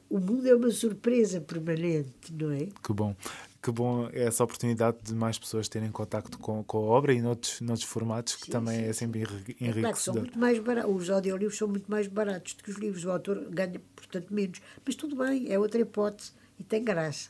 [0.10, 2.68] O mundo é uma surpresa permanente, não é?
[2.84, 3.16] Que bom.
[3.62, 7.62] Que bom essa oportunidade de mais pessoas terem contacto com, com a obra e noutros,
[7.62, 9.78] noutros formatos, que sim, também sim, é sempre enriquecedor.
[9.78, 12.78] É claro são muito mais baratos, os audiolivros são muito mais baratos do que os
[12.78, 13.06] livros.
[13.06, 14.60] O autor ganha, portanto, menos.
[14.86, 17.30] Mas tudo bem, é outra hipótese e tem graça.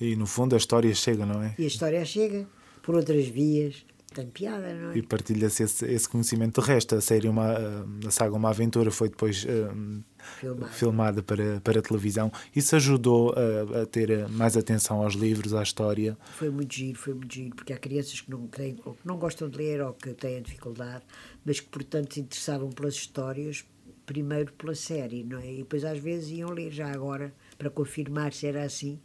[0.00, 1.54] E no fundo a história chega, não é?
[1.58, 2.46] E a história chega
[2.82, 3.84] por outras vias
[4.16, 4.96] tem piada, não é?
[4.96, 6.60] E partilha-se esse, esse, conhecimento.
[6.60, 7.54] De resto, a série, uma,
[8.06, 10.02] a saga Uma Aventura, foi depois um,
[10.40, 10.72] filmada.
[10.72, 12.32] filmada, para, para televisão.
[12.54, 16.16] Isso ajudou a, a, ter mais atenção aos livros, à história?
[16.36, 19.18] Foi muito giro, foi muito giro, porque há crianças que não, têm, ou que não
[19.18, 21.04] gostam de ler ou que têm dificuldade,
[21.44, 23.66] mas que, portanto, se interessavam pelas histórias,
[24.06, 25.52] primeiro pela série, não é?
[25.52, 28.98] E depois, às vezes, iam ler já agora para confirmar se era assim.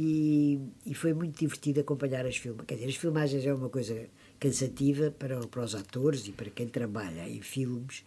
[0.00, 2.68] E, e, foi muito divertido acompanhar as filmagens.
[2.68, 6.68] Quer dizer, as filmagens é uma coisa cansativa para, para os atores e para quem
[6.68, 8.04] trabalha em filmes.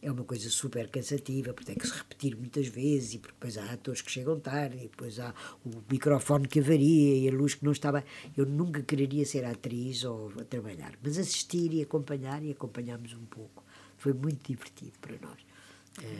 [0.00, 3.72] É uma coisa super cansativa, porque tem que se repetir muitas vezes, e depois há
[3.72, 7.64] atores que chegam tarde, e depois há o microfone que avaria e a luz que
[7.64, 8.04] não estava.
[8.36, 13.24] Eu nunca quereria ser atriz ou a trabalhar, mas assistir e acompanhar, e acompanhámos um
[13.24, 13.64] pouco.
[13.96, 15.53] Foi muito divertido para nós.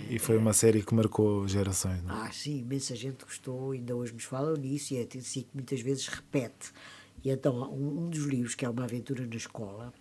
[0.09, 2.29] E foi uma série que marcou gerações, não é?
[2.29, 5.81] Ah, sim, imensa gente gostou, ainda hoje nos falam nisso e é assim que muitas
[5.81, 6.73] vezes repete.
[7.25, 9.93] E então, um, um, dos livros, que é Uma Aventura na Escola,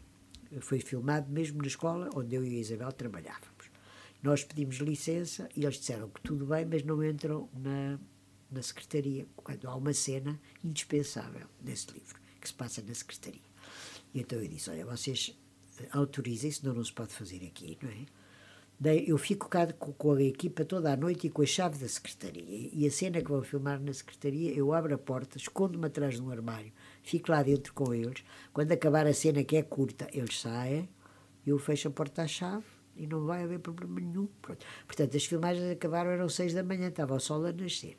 [0.61, 3.71] foi filmado mesmo na escola onde eu e a Isabel trabalhávamos.
[4.21, 7.99] Nós pedimos licença e eles disseram que tudo bem, mas não entram na,
[8.51, 13.41] na secretaria, quando há uma cena indispensável nesse livro, que se passa na secretaria.
[14.13, 15.35] E então eu disse: Olha, vocês
[15.91, 18.05] autorizem, senão não se pode fazer aqui, não é?
[18.91, 22.69] Eu fico cá com a equipa toda a noite e com a chave da secretaria.
[22.73, 26.21] E a cena que vou filmar na secretaria, eu abro a porta, escondo-me atrás de
[26.21, 26.71] um armário,
[27.03, 28.23] fico lá dentro com eles.
[28.51, 30.89] Quando acabar a cena, que é curta, eles saem,
[31.45, 32.65] eu fecho a porta à chave
[32.95, 34.27] e não vai haver problema nenhum.
[34.41, 34.65] Pronto.
[34.85, 37.97] Portanto, as filmagens acabaram, eram seis da manhã, estava o sol a nascer.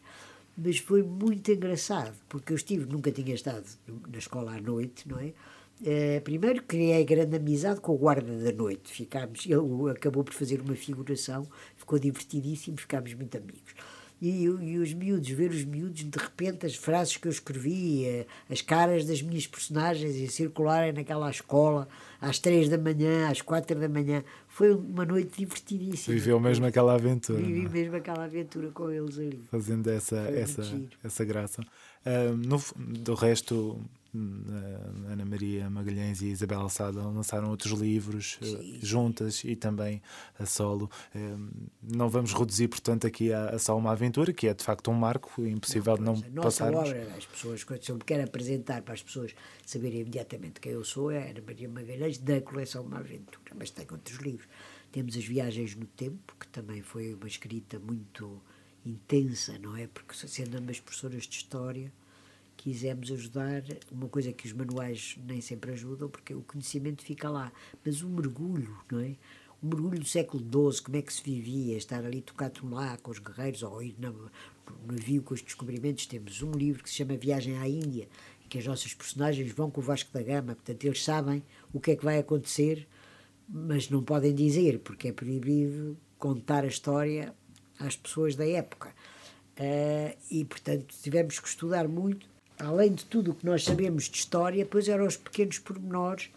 [0.56, 3.66] Mas foi muito engraçado, porque eu estive, nunca tinha estado
[4.08, 5.32] na escola à noite, não é?
[5.84, 8.90] Uh, primeiro criei grande amizade com o guarda da noite.
[8.90, 13.74] Ficámos, ele acabou por fazer uma figuração, ficou divertidíssimo, ficámos muito amigos.
[14.22, 18.62] E, e, os miúdos, ver os miúdos, de repente, as frases que eu escrevia, as
[18.62, 21.86] caras das minhas personagens e circularem naquela escola
[22.18, 26.14] às três da manhã, às quatro da manhã, foi uma noite divertidíssima.
[26.14, 27.42] Viveu mesmo aquela aventura.
[27.42, 27.68] Vivi é?
[27.68, 29.42] mesmo aquela aventura com eles ali.
[29.50, 30.62] Fazendo essa, essa,
[31.04, 31.60] essa graça.
[32.06, 33.78] Uh, no, do resto,
[34.14, 38.78] Ana Maria Magalhães e Isabel Alçada lançaram outros livros eh, Sim.
[38.80, 40.00] juntas e também
[40.38, 40.90] a solo.
[41.14, 41.36] Eh,
[41.82, 45.44] não vamos reduzir, portanto, aqui a, só uma aventura, que é de facto um marco
[45.44, 46.88] impossível não, de não passarmos.
[46.88, 49.34] obra, as pessoas, quando eu me quero apresentar para as pessoas
[49.66, 53.86] saberem imediatamente quem eu sou, é Ana Maria Magalhães, da coleção Uma Aventura, mas tem
[53.90, 54.48] outros livros.
[54.92, 58.40] Temos As Viagens no Tempo, que também foi uma escrita muito
[58.86, 59.88] intensa, não é?
[59.88, 61.92] Porque sendo ambas professoras de História,
[62.64, 63.62] quisemos ajudar,
[63.92, 67.52] uma coisa que os manuais nem sempre ajudam, porque o conhecimento fica lá,
[67.84, 69.16] mas o mergulho, não é?
[69.62, 73.10] O mergulho do século XII, como é que se vivia, estar ali tocado lá com
[73.10, 74.30] os guerreiros, ou ir no,
[74.90, 76.06] navio com os descobrimentos.
[76.06, 78.08] Temos um livro que se chama Viagem à Índia,
[78.42, 81.78] em que as nossas personagens vão com o Vasco da Gama, portanto, eles sabem o
[81.78, 82.88] que é que vai acontecer,
[83.46, 87.34] mas não podem dizer, porque é proibido contar a história
[87.78, 88.88] às pessoas da época.
[89.58, 94.16] Uh, e, portanto, tivemos que estudar muito além de tudo o que nós sabemos de
[94.16, 96.30] história, depois eram os pequenos pormenores,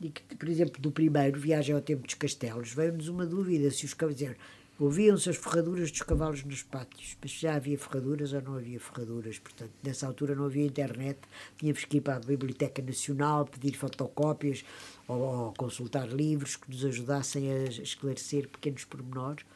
[0.00, 3.84] e que, por exemplo, do primeiro, Viagem ao Tempo dos Castelos, veio-nos uma dúvida se
[3.84, 4.36] os cavaleiros.
[4.78, 9.38] Ouviam-se as ferraduras dos cavalos nos pátios, mas já havia ferraduras ou não havia ferraduras.
[9.38, 11.18] Portanto, nessa altura não havia internet,
[11.56, 14.62] tínhamos que ir para a Biblioteca Nacional, pedir fotocópias
[15.08, 19.46] ou, ou consultar livros que nos ajudassem a esclarecer pequenos pormenores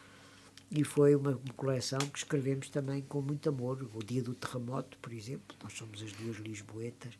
[0.70, 3.90] e foi uma, coleção que escrevemos também com muito amor.
[3.92, 7.18] O dia do terremoto, por exemplo, nós somos as duas lisboetas.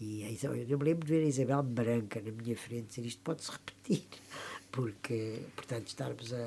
[0.00, 3.50] E eu me lembro de ver a Isabel Branca na minha frente dizer isto pode-se
[3.52, 4.02] repetir,
[4.72, 6.46] porque, portanto, estarmos a,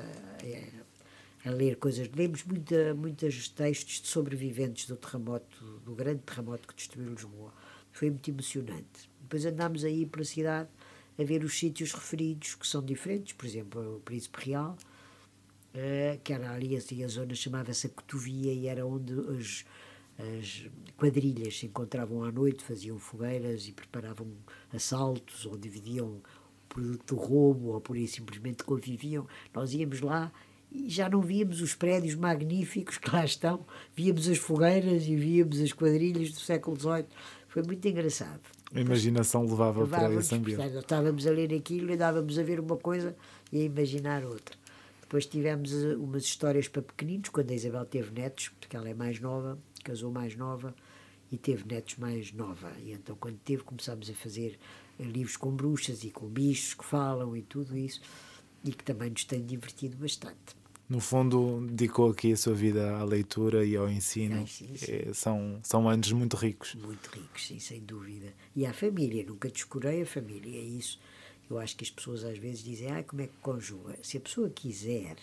[1.46, 2.10] a, a ler coisas.
[2.14, 7.54] Lemos muita, muitos textos de sobreviventes do terremoto, do grande terremoto que destruiu Lisboa.
[7.92, 9.08] Foi muito emocionante.
[9.22, 10.68] Depois andámos aí pela cidade
[11.16, 14.76] a ver os sítios referidos, que são diferentes, por exemplo, o Príncipe Real
[15.74, 19.64] uh, que era ali assim, a zona chamava-se Cotovia e era onde as,
[20.18, 20.66] as
[20.96, 24.28] quadrilhas se encontravam à noite, faziam fogueiras e preparavam
[24.72, 26.20] assaltos ou dividiam
[26.68, 29.26] produto do roubo ou por aí simplesmente conviviam.
[29.52, 30.32] Nós íamos lá
[30.70, 33.64] e já não víamos os prédios magníficos que lá estão,
[33.94, 37.06] víamos as fogueiras e víamos as quadrilhas do século XVIII.
[37.48, 38.40] Foi muito engraçado.
[38.74, 40.60] A imaginação levava para esse ambiente.
[40.76, 43.14] estávamos a ler aquilo e dávamos a ver uma coisa
[43.52, 44.56] e a imaginar outra.
[45.14, 48.94] Depois tivemos eh, umas histórias para pequeninos, quando a Isabel teve netos, porque ela é
[48.94, 50.74] mais nova, casou mais nova
[51.30, 52.72] e teve netos mais nova.
[52.82, 54.58] E então, quando teve, começámos a fazer
[54.98, 58.00] eh, livros com bruxas e com bichos que falam e tudo isso,
[58.64, 60.56] e que também nos tem divertido bastante.
[60.88, 64.38] No fundo, dedicou aqui a sua vida à leitura e ao ensino.
[64.38, 64.90] Ai, sim, sim.
[64.90, 66.74] É, são, são anos muito ricos.
[66.74, 68.34] Muito ricos, sim, sem dúvida.
[68.56, 70.98] E à família, nunca descurei a família, é isso.
[71.50, 73.96] Eu acho que as pessoas às vezes dizem, ah, como é que conjuga?
[74.02, 75.16] Se a pessoa quiser,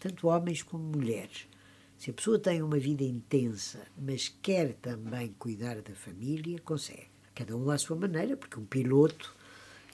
[0.00, 1.46] tanto homens como mulheres,
[1.96, 7.08] se a pessoa tem uma vida intensa, mas quer também cuidar da família, consegue.
[7.34, 9.34] Cada um à sua maneira, porque um piloto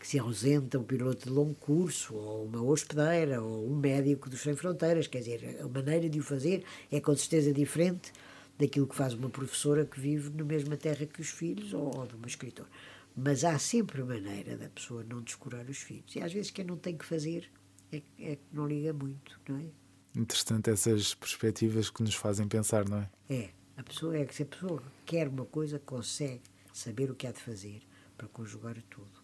[0.00, 4.40] que se ausenta, um piloto de longo curso, ou uma hospedeira, ou um médico dos
[4.40, 8.12] Sem Fronteiras, quer dizer, a maneira de o fazer é com certeza diferente
[8.58, 12.06] daquilo que faz uma professora que vive na mesma terra que os filhos, ou, ou
[12.06, 12.68] de uma escritora.
[13.22, 16.16] Mas há sempre maneira da pessoa não descurar os filhos.
[16.16, 17.50] E às vezes quem não tem que fazer
[17.92, 19.66] é, é que não liga muito, não é?
[20.18, 23.10] Interessante essas perspectivas que nos fazem pensar, não é?
[23.28, 23.50] É.
[23.76, 26.42] A pessoa é que se a pessoa quer uma coisa, consegue
[26.72, 27.82] saber o que há de fazer
[28.16, 29.20] para conjugar tudo.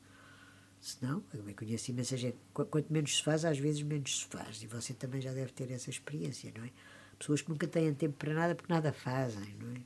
[0.80, 2.36] Senão, eu conheço imensa gente.
[2.53, 4.62] Quanto menos se faz, às vezes menos se faz.
[4.62, 6.70] E você também já deve ter essa experiência, não é?
[7.18, 9.80] Pessoas que nunca têm tempo para nada porque nada fazem, não é?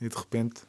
[0.00, 0.62] E de repente,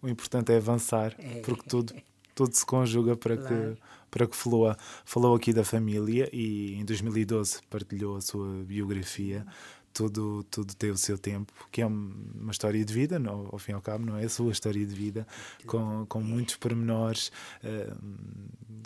[0.00, 1.40] o importante é avançar, é.
[1.42, 1.94] porque tudo,
[2.40, 3.76] tudo se conjuga para claro.
[3.76, 4.76] que para que flua.
[5.04, 9.46] Falou aqui da família e em 2012 partilhou a sua biografia
[9.92, 13.72] tudo, tudo tem o seu tempo, que é uma história de vida, não, ao fim
[13.72, 15.26] e ao cabo, não é a sua história de vida,
[15.66, 17.32] com, com muitos pormenores,
[17.64, 17.96] uh,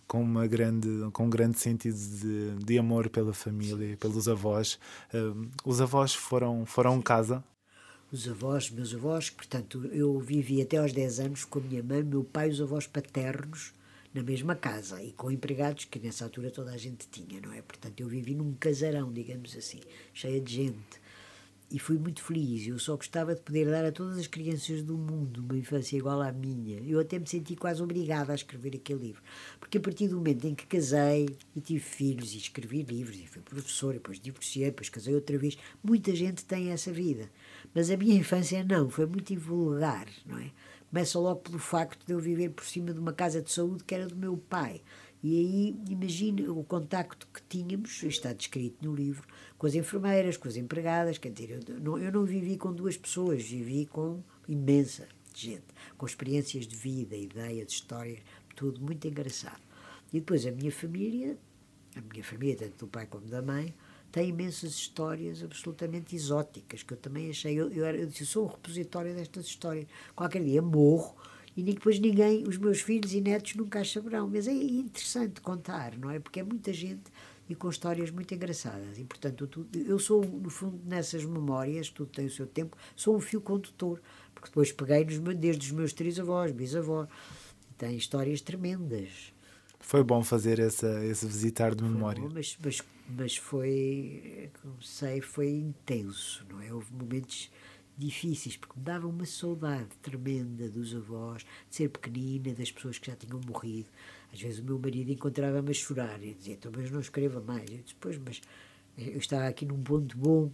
[0.09, 4.79] com, uma grande, com um grande sentido de, de amor pela família, pelos avós.
[5.13, 7.45] Uh, os avós foram, foram casa?
[8.15, 12.01] Os avós, meus avós, portanto, eu vivi até aos 10 anos com a minha mãe,
[12.01, 13.73] meu pai, os avós paternos,
[14.15, 17.61] na mesma casa e com empregados que nessa altura toda a gente tinha, não é?
[17.61, 19.81] Portanto, eu vivi num casarão, digamos assim,
[20.13, 21.03] cheia de gente.
[21.73, 22.69] E fui muito feliz.
[22.69, 26.23] Eu só gostava de poder dar a todas as crianças do mundo uma infância igual
[26.23, 26.81] à minha.
[26.87, 29.23] Eu até me senti quase obrigada a escrever aquele livro.
[29.59, 33.27] Porque a partir do momento em que casei e tive filhos e escrevi livros e
[33.27, 37.29] fui professor, e depois divorciei, depois casei outra vez, muita gente tem essa vida.
[37.75, 40.51] Mas a minha infância não, foi muito invulgar, não é?
[40.89, 43.95] Começa logo pelo facto de eu viver por cima de uma casa de saúde que
[43.95, 44.81] era do meu pai.
[45.21, 49.27] E aí, imagine o contacto que tínhamos, está descrito no livro,
[49.59, 51.19] com as enfermeiras, com as empregadas.
[51.19, 55.65] Quer dizer, eu não, eu não vivi com duas pessoas, vivi com imensa gente,
[55.97, 58.21] com experiências de vida, ideias, histórias,
[58.55, 59.61] tudo muito engraçado.
[60.13, 61.37] E depois a minha família,
[61.97, 63.75] a minha família, tanto do pai como da mãe,
[64.15, 67.53] tem imensas histórias absolutamente exóticas, que eu também achei.
[67.53, 69.89] Eu, eu, eu, disse, eu sou um repositório destas histórias.
[70.15, 71.17] Qualquer dia morro
[71.57, 74.31] e depois ninguém, os meus filhos e netos nunca as saberão.
[74.31, 76.21] Mas é interessante contar, não é?
[76.21, 77.11] Porque é muita gente
[77.51, 78.97] e com histórias muito engraçadas.
[79.01, 83.21] E, portanto, eu sou, no fundo, nessas memórias, tudo tem o seu tempo, sou um
[83.21, 84.01] fio condutor,
[84.33, 87.09] porque depois peguei nos, desde os meus três avós, bisavós,
[87.77, 89.34] tem histórias tremendas.
[89.87, 92.23] Foi bom fazer essa, esse visitar de memória.
[92.23, 96.73] Bom, mas, mas, mas foi, como sei, foi intenso, não é?
[96.73, 97.51] Houve momentos
[97.97, 103.11] difíceis, porque me dava uma saudade tremenda dos avós, de ser pequenina, das pessoas que
[103.11, 103.91] já tinham morrido.
[104.33, 107.71] Às vezes o meu marido encontrava-me a chorar e dizia, então, mas não escreva mais.
[107.71, 108.41] Eu disse, pois, mas
[108.97, 110.51] eu estava aqui num ponto bom,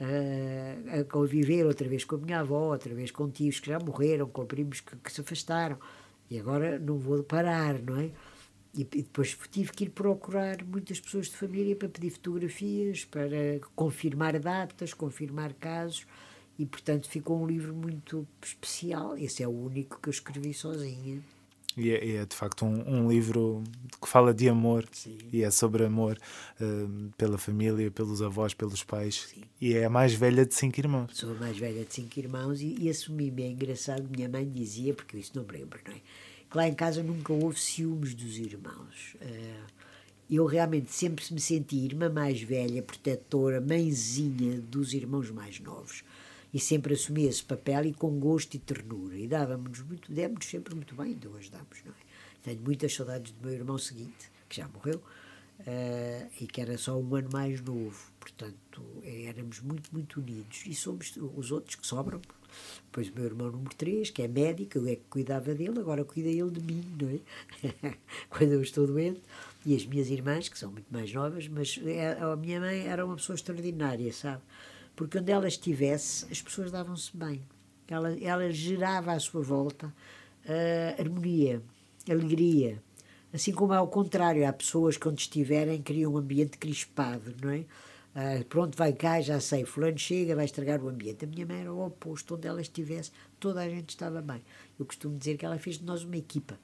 [0.00, 3.78] uh, a conviver outra vez com a minha avó, outra vez com tios que já
[3.80, 5.76] morreram, com primos que, que se afastaram,
[6.30, 8.12] e agora não vou parar, não é?
[8.78, 13.58] E, e, depois tive que ir procurar muitas pessoas de família para pedir fotografias, para
[13.74, 16.06] confirmar datas, confirmar casos,
[16.56, 19.18] e portanto ficou um livro muito especial.
[19.18, 21.20] Esse é o único que eu escrevi sozinha.
[21.76, 23.64] E é, é de facto um, um, livro
[24.00, 25.18] que fala de amor Sim.
[25.32, 26.16] e é sobre amor
[26.60, 29.26] uh, pela família, pelos avós, pelos pais.
[29.28, 29.42] Sim.
[29.60, 31.16] E é a mais velha de cinco irmãos.
[31.16, 33.42] Sou a mais velha de cinco irmãos e, e assumi-me.
[33.42, 36.00] É engraçado, minha mãe dizia, porque isso não me lembro, não é?
[36.50, 39.16] Que lá em casa nunca houve ciúmes dos irmãos.
[39.20, 39.60] Eh,
[40.30, 46.04] eu realmente sempre me senti irmã mais velha, protetora, mãezinha dos irmãos mais novos.
[46.52, 49.16] E sempre assumi esse papel e com gosto e ternura.
[49.16, 52.08] E dávamos muito, demos sempre muito bem, ainda hoje damos, não é?
[52.42, 55.02] Tenho muitas saudades do meu irmão seguinte, que já morreu,
[55.60, 58.12] uh, e que era só um ano mais novo.
[58.20, 60.62] Portanto, éramos muito, muito unidos.
[60.66, 62.20] E somos os outros que sobram,
[62.86, 66.04] depois o meu irmão número 3, que é médico, eu é que cuidava dele, agora
[66.04, 67.94] cuida ele de mim, não é?
[68.30, 69.20] Quando eu estou doente.
[69.66, 73.04] E as minhas irmãs, que são muito mais novas, mas é, a minha mãe era
[73.04, 74.42] uma pessoa extraordinária, sabe?
[74.96, 77.42] Porque onde ela estivesse, as pessoas davam-se bem.
[77.86, 79.86] Ela, ela gerava à sua volta
[80.44, 81.62] uh, harmonia,
[82.08, 82.82] alegria.
[83.32, 87.64] Assim como ao contrário, há pessoas que onde estiverem criam um ambiente crispado, não é?
[88.14, 91.24] Ah, pronto, vai cá, já sei, fulano chega, vai estragar o ambiente.
[91.24, 94.42] A minha mãe era o oposto, onde ela estivesse, toda a gente estava bem.
[94.78, 96.58] Eu costumo dizer que ela fez de nós uma equipa,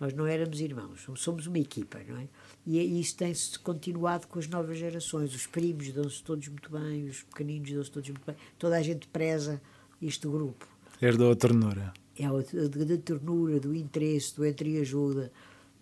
[0.00, 2.26] Nós não éramos irmãos, somos uma equipa, não é?
[2.66, 5.34] E isso tem-se continuado com as novas gerações.
[5.34, 8.36] Os primos dão-se todos muito bem, os pequeninos dão-se todos muito bem.
[8.58, 9.60] Toda a gente preza
[10.02, 10.66] este grupo.
[11.00, 11.92] Herdou a ternura.
[12.18, 15.30] É a da ternura, do interesse, do entreajuda.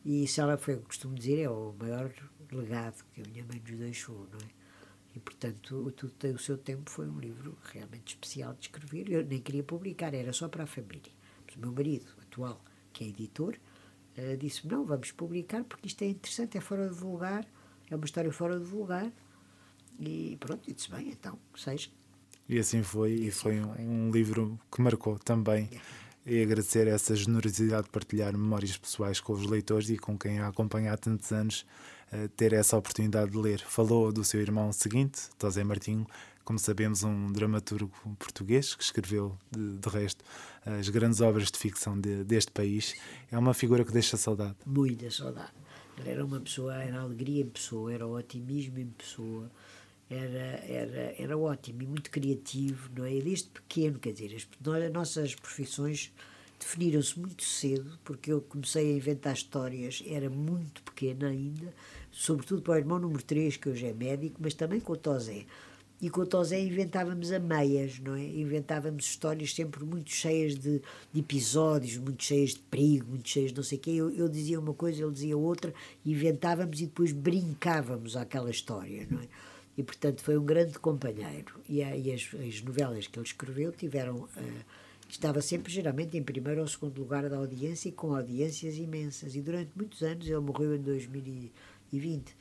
[0.04, 2.12] E isso ela foi, eu costumo dizer, é o maior
[2.50, 4.62] legado que a minha mãe nos deixou, não é?
[5.14, 9.10] E, portanto, Tudo Tem o Seu Tempo foi um livro realmente especial de escrever.
[9.10, 11.12] Eu nem queria publicar, era só para a família.
[11.46, 13.56] Mas o meu marido, atual, que é editor,
[14.16, 17.46] uh, disse não, vamos publicar porque isto é interessante, é fora de vulgar,
[17.90, 19.12] é uma história fora de vulgar.
[20.00, 21.90] E pronto, eu disse bem, então, seja.
[22.48, 25.68] E assim foi, e, assim foi, foi, Um, livro que marcou também.
[26.24, 30.48] E agradecer essa generosidade de partilhar memórias pessoais com os leitores e com quem a
[30.48, 31.66] acompanha há tantos anos,
[32.12, 33.58] uh, ter essa oportunidade de ler.
[33.60, 36.06] Falou do seu irmão seguinte, José Martinho,
[36.44, 40.24] como sabemos, um dramaturgo português que escreveu, de, de resto,
[40.64, 42.94] as grandes obras de ficção de, deste país.
[43.30, 44.56] É uma figura que deixa saudade.
[44.64, 45.52] Muita saudade.
[45.98, 49.50] Ele era uma pessoa, era alegria em pessoa, era otimismo em pessoa,
[50.12, 53.18] era, era, era ótimo e muito criativo, não é?
[53.20, 54.46] Desde pequeno, quer dizer, as,
[54.84, 56.12] as nossas profissões
[56.58, 61.74] definiram-se muito cedo, porque eu comecei a inventar histórias, era muito pequena ainda,
[62.10, 65.44] sobretudo para o irmão número 3, que hoje é médico, mas também com o Tosé.
[66.00, 68.24] E com o Tosé inventávamos a meias, não é?
[68.24, 70.82] Inventávamos histórias sempre muito cheias de,
[71.12, 73.90] de episódios, muito cheias de perigo, muito cheias de não sei o quê.
[73.92, 75.72] Eu, eu dizia uma coisa, ele dizia outra,
[76.04, 79.28] inventávamos e depois brincávamos àquela história, não é?
[79.76, 81.60] E, portanto, foi um grande companheiro.
[81.68, 84.16] E, e as, as, novelas que ele escreveu tiveram...
[84.16, 89.34] Uh, estava sempre, geralmente, em primeiro ou segundo lugar da audiência e com audiências imensas.
[89.34, 92.34] E durante muitos anos, ele morreu em 2020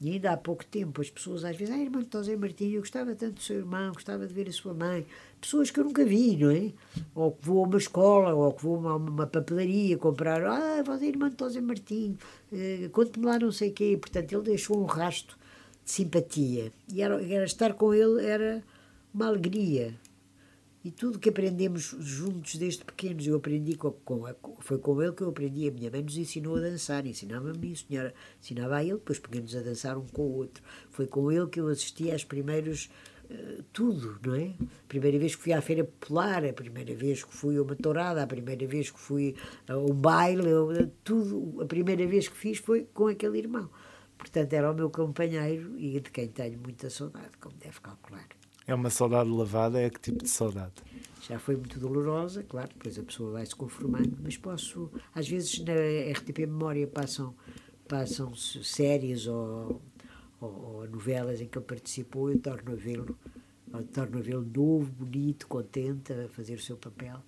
[0.00, 2.80] e ainda há pouco tempo as pessoas às vezes, ah, irmão de José Martinho, eu
[2.80, 5.06] gostava tanto do seu irmão, gostava de ver a sua mãe.
[5.38, 6.72] Pessoas que eu nunca vi, não é?
[7.14, 10.82] Ou que vou a uma escola, ou que vou a uma, uma papelaria comprar, ah,
[10.82, 12.16] você é irmão de José Martinho,
[12.50, 13.98] eh, conte-me lá não sei o quê.
[14.00, 15.38] Portanto, ele deixou um rasto
[15.84, 16.72] simpatia.
[16.92, 18.62] E era, era estar com ele era
[19.12, 19.94] uma alegria.
[20.82, 24.24] E tudo que aprendemos juntos desde pequenos, eu aprendi com, com,
[24.60, 25.68] foi com ele que eu aprendi.
[25.68, 29.54] A minha mãe nos ensinou a dançar, ensinava-me isso, senhora, ensinava a ele, depois peguemos
[29.54, 30.62] a dançar um com o outro.
[30.90, 32.88] Foi com ele que eu assisti às primeiros
[33.30, 34.54] uh, tudo, não é?
[34.58, 37.76] A primeira vez que fui à feira popular, a primeira vez que fui a uma
[37.76, 39.36] tourada, a primeira vez que fui
[39.68, 40.48] a um baile,
[41.04, 43.68] tudo, a primeira vez que fiz foi com aquele irmão.
[44.20, 48.26] Portanto, era o meu companheiro e de quem tenho muita saudade, como deve calcular.
[48.66, 50.74] É uma saudade lavada, é que tipo de saudade?
[51.22, 55.58] Já foi muito dolorosa, claro, depois a pessoa vai se conformando, mas posso, às vezes
[55.60, 55.72] na
[56.12, 57.34] RTP Memória passam,
[57.88, 59.80] passam séries ou,
[60.40, 63.18] ou, ou novelas em que ele participou, eu torno a vê-lo,
[63.92, 67.20] torno a vê-lo novo, bonito, contente a fazer o seu papel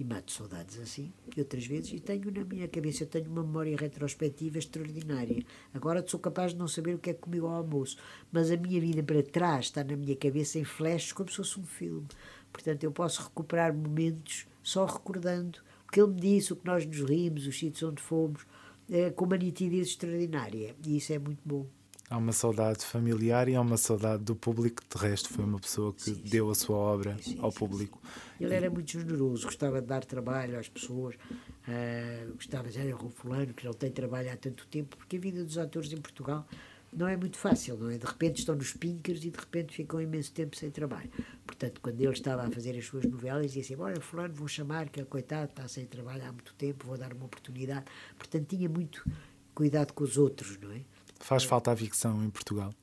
[0.00, 3.76] e mato saudades assim, e outras vezes, e tenho na minha cabeça, tenho uma memória
[3.76, 5.44] retrospectiva extraordinária.
[5.74, 7.98] Agora sou capaz de não saber o que é que comigo ao almoço,
[8.32, 11.60] mas a minha vida para trás está na minha cabeça em flashes, como se fosse
[11.60, 12.08] um filme.
[12.50, 16.86] Portanto, eu posso recuperar momentos só recordando o que ele me disse, o que nós
[16.86, 18.46] nos rimos, os sítios onde fomos,
[18.88, 21.66] é, com uma nitidez extraordinária, e isso é muito bom.
[22.10, 24.82] Há uma saudade familiar e há uma saudade do público.
[24.92, 28.02] De resto, foi uma pessoa que sim, deu a sua obra sim, ao público.
[28.40, 33.08] Ele era muito generoso, gostava de dar trabalho às pessoas, uh, gostava de dizer, o
[33.10, 36.44] fulano que não tem trabalho há tanto tempo, porque a vida dos atores em Portugal
[36.92, 37.96] não é muito fácil, não é?
[37.96, 41.08] De repente estão nos pinkers e de repente ficam imenso tempo sem trabalho.
[41.46, 44.88] Portanto, quando ele estava a fazer as suas novelas, dizia assim: Olha, Fulano, vou chamar,
[44.88, 47.84] que ele, coitado, está sem trabalho há muito tempo, vou dar uma oportunidade.
[48.18, 49.08] Portanto, tinha muito
[49.54, 50.80] cuidado com os outros, não é?
[51.20, 52.74] Faz falta a ficção em Portugal?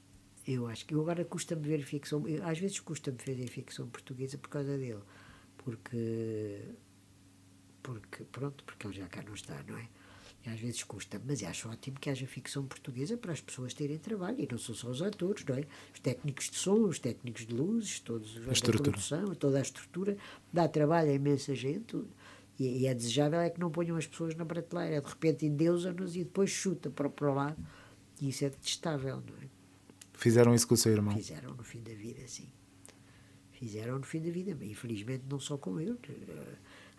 [0.48, 4.50] Eu acho que eu agora custa-me ver ficção, às vezes custa-me fazer ficção portuguesa por
[4.50, 5.02] causa dele,
[5.58, 6.62] porque,
[7.84, 9.90] porque pronto, porque ele já cá não está, não é?
[10.46, 13.98] E às vezes custa, mas acho ótimo que haja ficção portuguesa para as pessoas terem
[13.98, 15.66] trabalho, e não são só os atores, não é?
[15.94, 20.16] Os técnicos de som, os técnicos de luzes, todos, a, a produção, toda a estrutura,
[20.54, 22.02] dá trabalho a imensa gente,
[22.58, 26.16] e, e, é desejável é que não ponham as pessoas na prateleira, de repente endeusam-nos
[26.16, 27.58] e depois chuta para, para o lado
[28.22, 29.48] e isso é detestável, não é?
[30.14, 31.16] Fizeram isso com o seu irmão?
[31.16, 32.50] Fizeram no fim da vida, sim.
[33.52, 35.98] Fizeram no fim da vida, mas infelizmente não só com ele.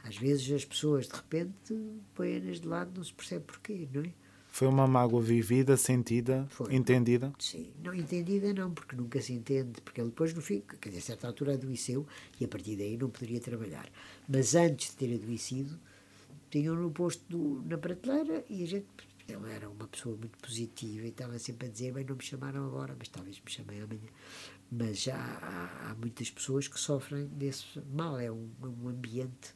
[0.05, 1.75] Às vezes as pessoas de repente
[2.15, 4.13] põem-nas de lado, não se percebe porquê, não é?
[4.51, 6.75] Foi uma mágoa vivida, sentida, Foi.
[6.75, 7.33] entendida?
[7.39, 11.01] Sim, não entendida não, porque nunca se entende, porque ele depois no fim, quer dizer,
[11.01, 12.07] a certa altura adoeceu
[12.41, 13.89] e a partir daí não poderia trabalhar.
[14.29, 15.79] Mas antes de ter adoecido,
[16.51, 18.87] tinham-no posto do, na prateleira e a gente
[19.29, 22.65] ele era uma pessoa muito positiva e estava sempre a dizer: bem, não me chamaram
[22.67, 24.09] agora, mas talvez me chamem amanhã.
[24.71, 28.19] Mas já há, há muitas pessoas que sofrem desse mal.
[28.19, 29.55] É um, um ambiente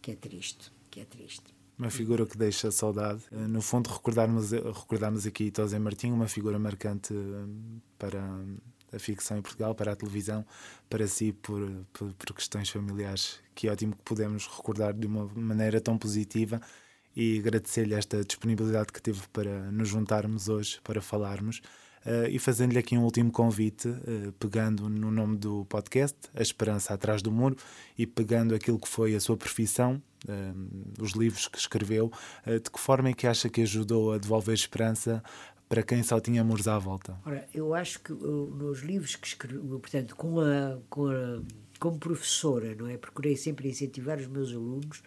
[0.00, 1.54] que é triste, que é triste.
[1.78, 3.22] Uma figura que deixa saudade.
[3.32, 8.22] Eh, no fundo, recordarmos, recordarmos aqui Tosé Martim, uma figura marcante eh, para
[8.92, 10.44] a ficção em Portugal, para a televisão,
[10.90, 13.40] para si, por, por, por questões familiares.
[13.54, 16.60] Que ótimo que podemos recordar de uma maneira tão positiva
[17.16, 21.60] e agradecer-lhe esta disponibilidade que teve para nos juntarmos hoje, para falarmos.
[22.04, 26.94] Uh, e fazendo-lhe aqui um último convite, uh, pegando no nome do podcast, A Esperança
[26.94, 27.56] Atrás do Muro,
[27.98, 32.10] e pegando aquilo que foi a sua profissão, uh, os livros que escreveu,
[32.46, 35.22] de que forma é que acha que ajudou a devolver esperança
[35.68, 37.20] para quem só tinha amores à volta?
[37.24, 41.42] Ora, eu acho que nos livros que escrevi, portanto, com a, com a,
[41.78, 42.96] como professora, não é?
[42.96, 45.02] Procurei sempre incentivar os meus alunos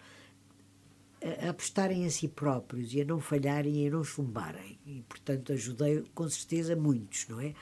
[1.24, 4.78] a apostarem em si próprios e a não falharem e a não chumbarem.
[4.84, 7.54] E, portanto, ajudei com certeza muitos, não é?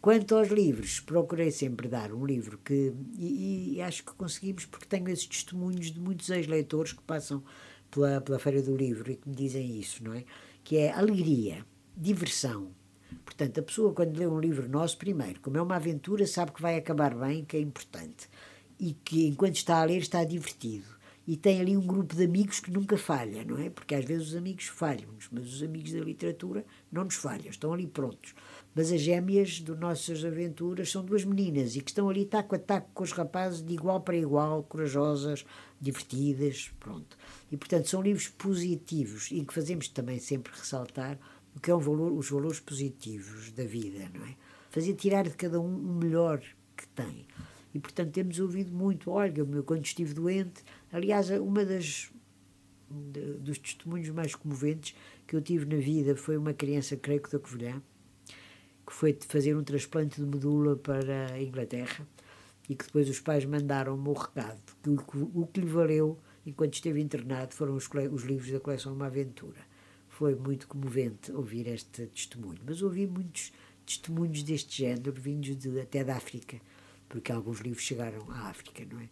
[0.00, 2.94] Quanto aos livros, procurei sempre dar um livro que.
[3.18, 7.42] E, e acho que conseguimos, porque tenho esses testemunhos de muitos ex-leitores que passam
[7.90, 10.24] pela, pela Feira do Livro e que me dizem isso, não é?
[10.62, 12.70] Que é alegria, diversão.
[13.24, 16.62] Portanto, a pessoa, quando lê um livro nosso, primeiro, como é uma aventura, sabe que
[16.62, 18.28] vai acabar bem, que é importante.
[18.78, 20.99] E que, enquanto está a ler, está divertido
[21.30, 23.70] e tem ali um grupo de amigos que nunca falha, não é?
[23.70, 27.72] Porque às vezes os amigos falham-nos, mas os amigos da literatura não nos falham, estão
[27.72, 28.34] ali prontos.
[28.74, 32.58] Mas as gêmeas de nossas aventuras são duas meninas e que estão ali taco a
[32.58, 35.46] taco com os rapazes de igual para igual, corajosas,
[35.80, 37.16] divertidas, pronto.
[37.48, 41.16] E portanto são livros positivos e que fazemos também sempre ressaltar
[41.54, 44.34] o que é um valor, os valores positivos da vida, não é?
[44.68, 46.42] Fazer tirar de cada um o melhor
[46.76, 47.24] que tem.
[47.72, 52.10] E portanto temos ouvido muito, olha, quando estive doente, Aliás, uma das
[52.90, 54.94] de, dos testemunhos mais comoventes
[55.26, 57.80] que eu tive na vida foi uma criança, creio que da Covilhã,
[58.86, 62.06] que foi fazer um transplante de medula para a Inglaterra
[62.68, 64.60] e que depois os pais mandaram-me o recado.
[64.82, 68.92] Que o, o, que lhe valeu, enquanto esteve internado, foram os, os livros da coleção
[68.92, 69.60] Uma Aventura.
[70.08, 72.60] Foi muito comovente ouvir este testemunho.
[72.66, 73.52] Mas ouvi muitos
[73.86, 76.60] testemunhos deste género, vindos de, até da África,
[77.08, 79.08] porque alguns livros chegaram à África, não é?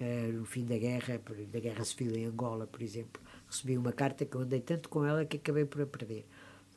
[0.00, 1.20] Uh, no fim da guerra,
[1.52, 5.04] da guerra civil em Angola, por exemplo, recebi uma carta que eu andei tanto com
[5.04, 6.26] ela que acabei por a perder.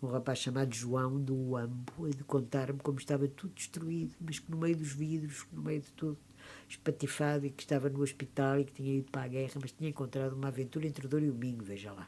[0.01, 4.57] Um rapaz chamado João do Uambo, de contar-me como estava tudo destruído, mas que no
[4.57, 6.17] meio dos vidros, no meio de tudo,
[6.69, 9.89] espatifado, e que estava no hospital e que tinha ido para a guerra, mas tinha
[9.89, 12.07] encontrado uma aventura entre o Douro e o Minho, veja lá.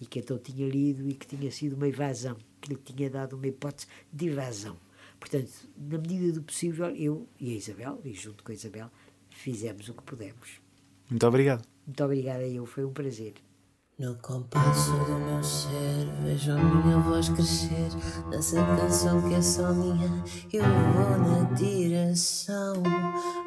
[0.00, 3.36] E que então tinha lido e que tinha sido uma evasão, que lhe tinha dado
[3.36, 4.76] uma hipótese de evasão.
[5.20, 8.90] Portanto, na medida do possível, eu e a Isabel, e junto com a Isabel,
[9.42, 10.60] fizemos o que pudemos.
[11.10, 11.66] Muito obrigado.
[11.84, 13.34] Muito obrigada eu, foi um prazer.
[13.98, 17.90] No compasso do meu ser, vejo a minha voz crescer
[18.30, 20.08] nessa canção que é só minha.
[20.52, 22.82] Eu vou na direção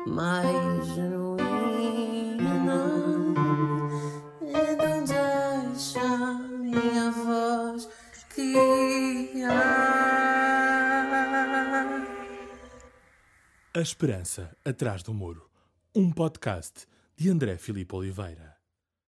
[0.06, 2.46] mais genuína.
[4.42, 7.90] Então deixa a minha voz
[8.36, 9.56] guiar.
[13.74, 15.55] A esperança atrás do muro
[15.96, 16.86] um podcast
[17.16, 18.55] de André Filipe Oliveira.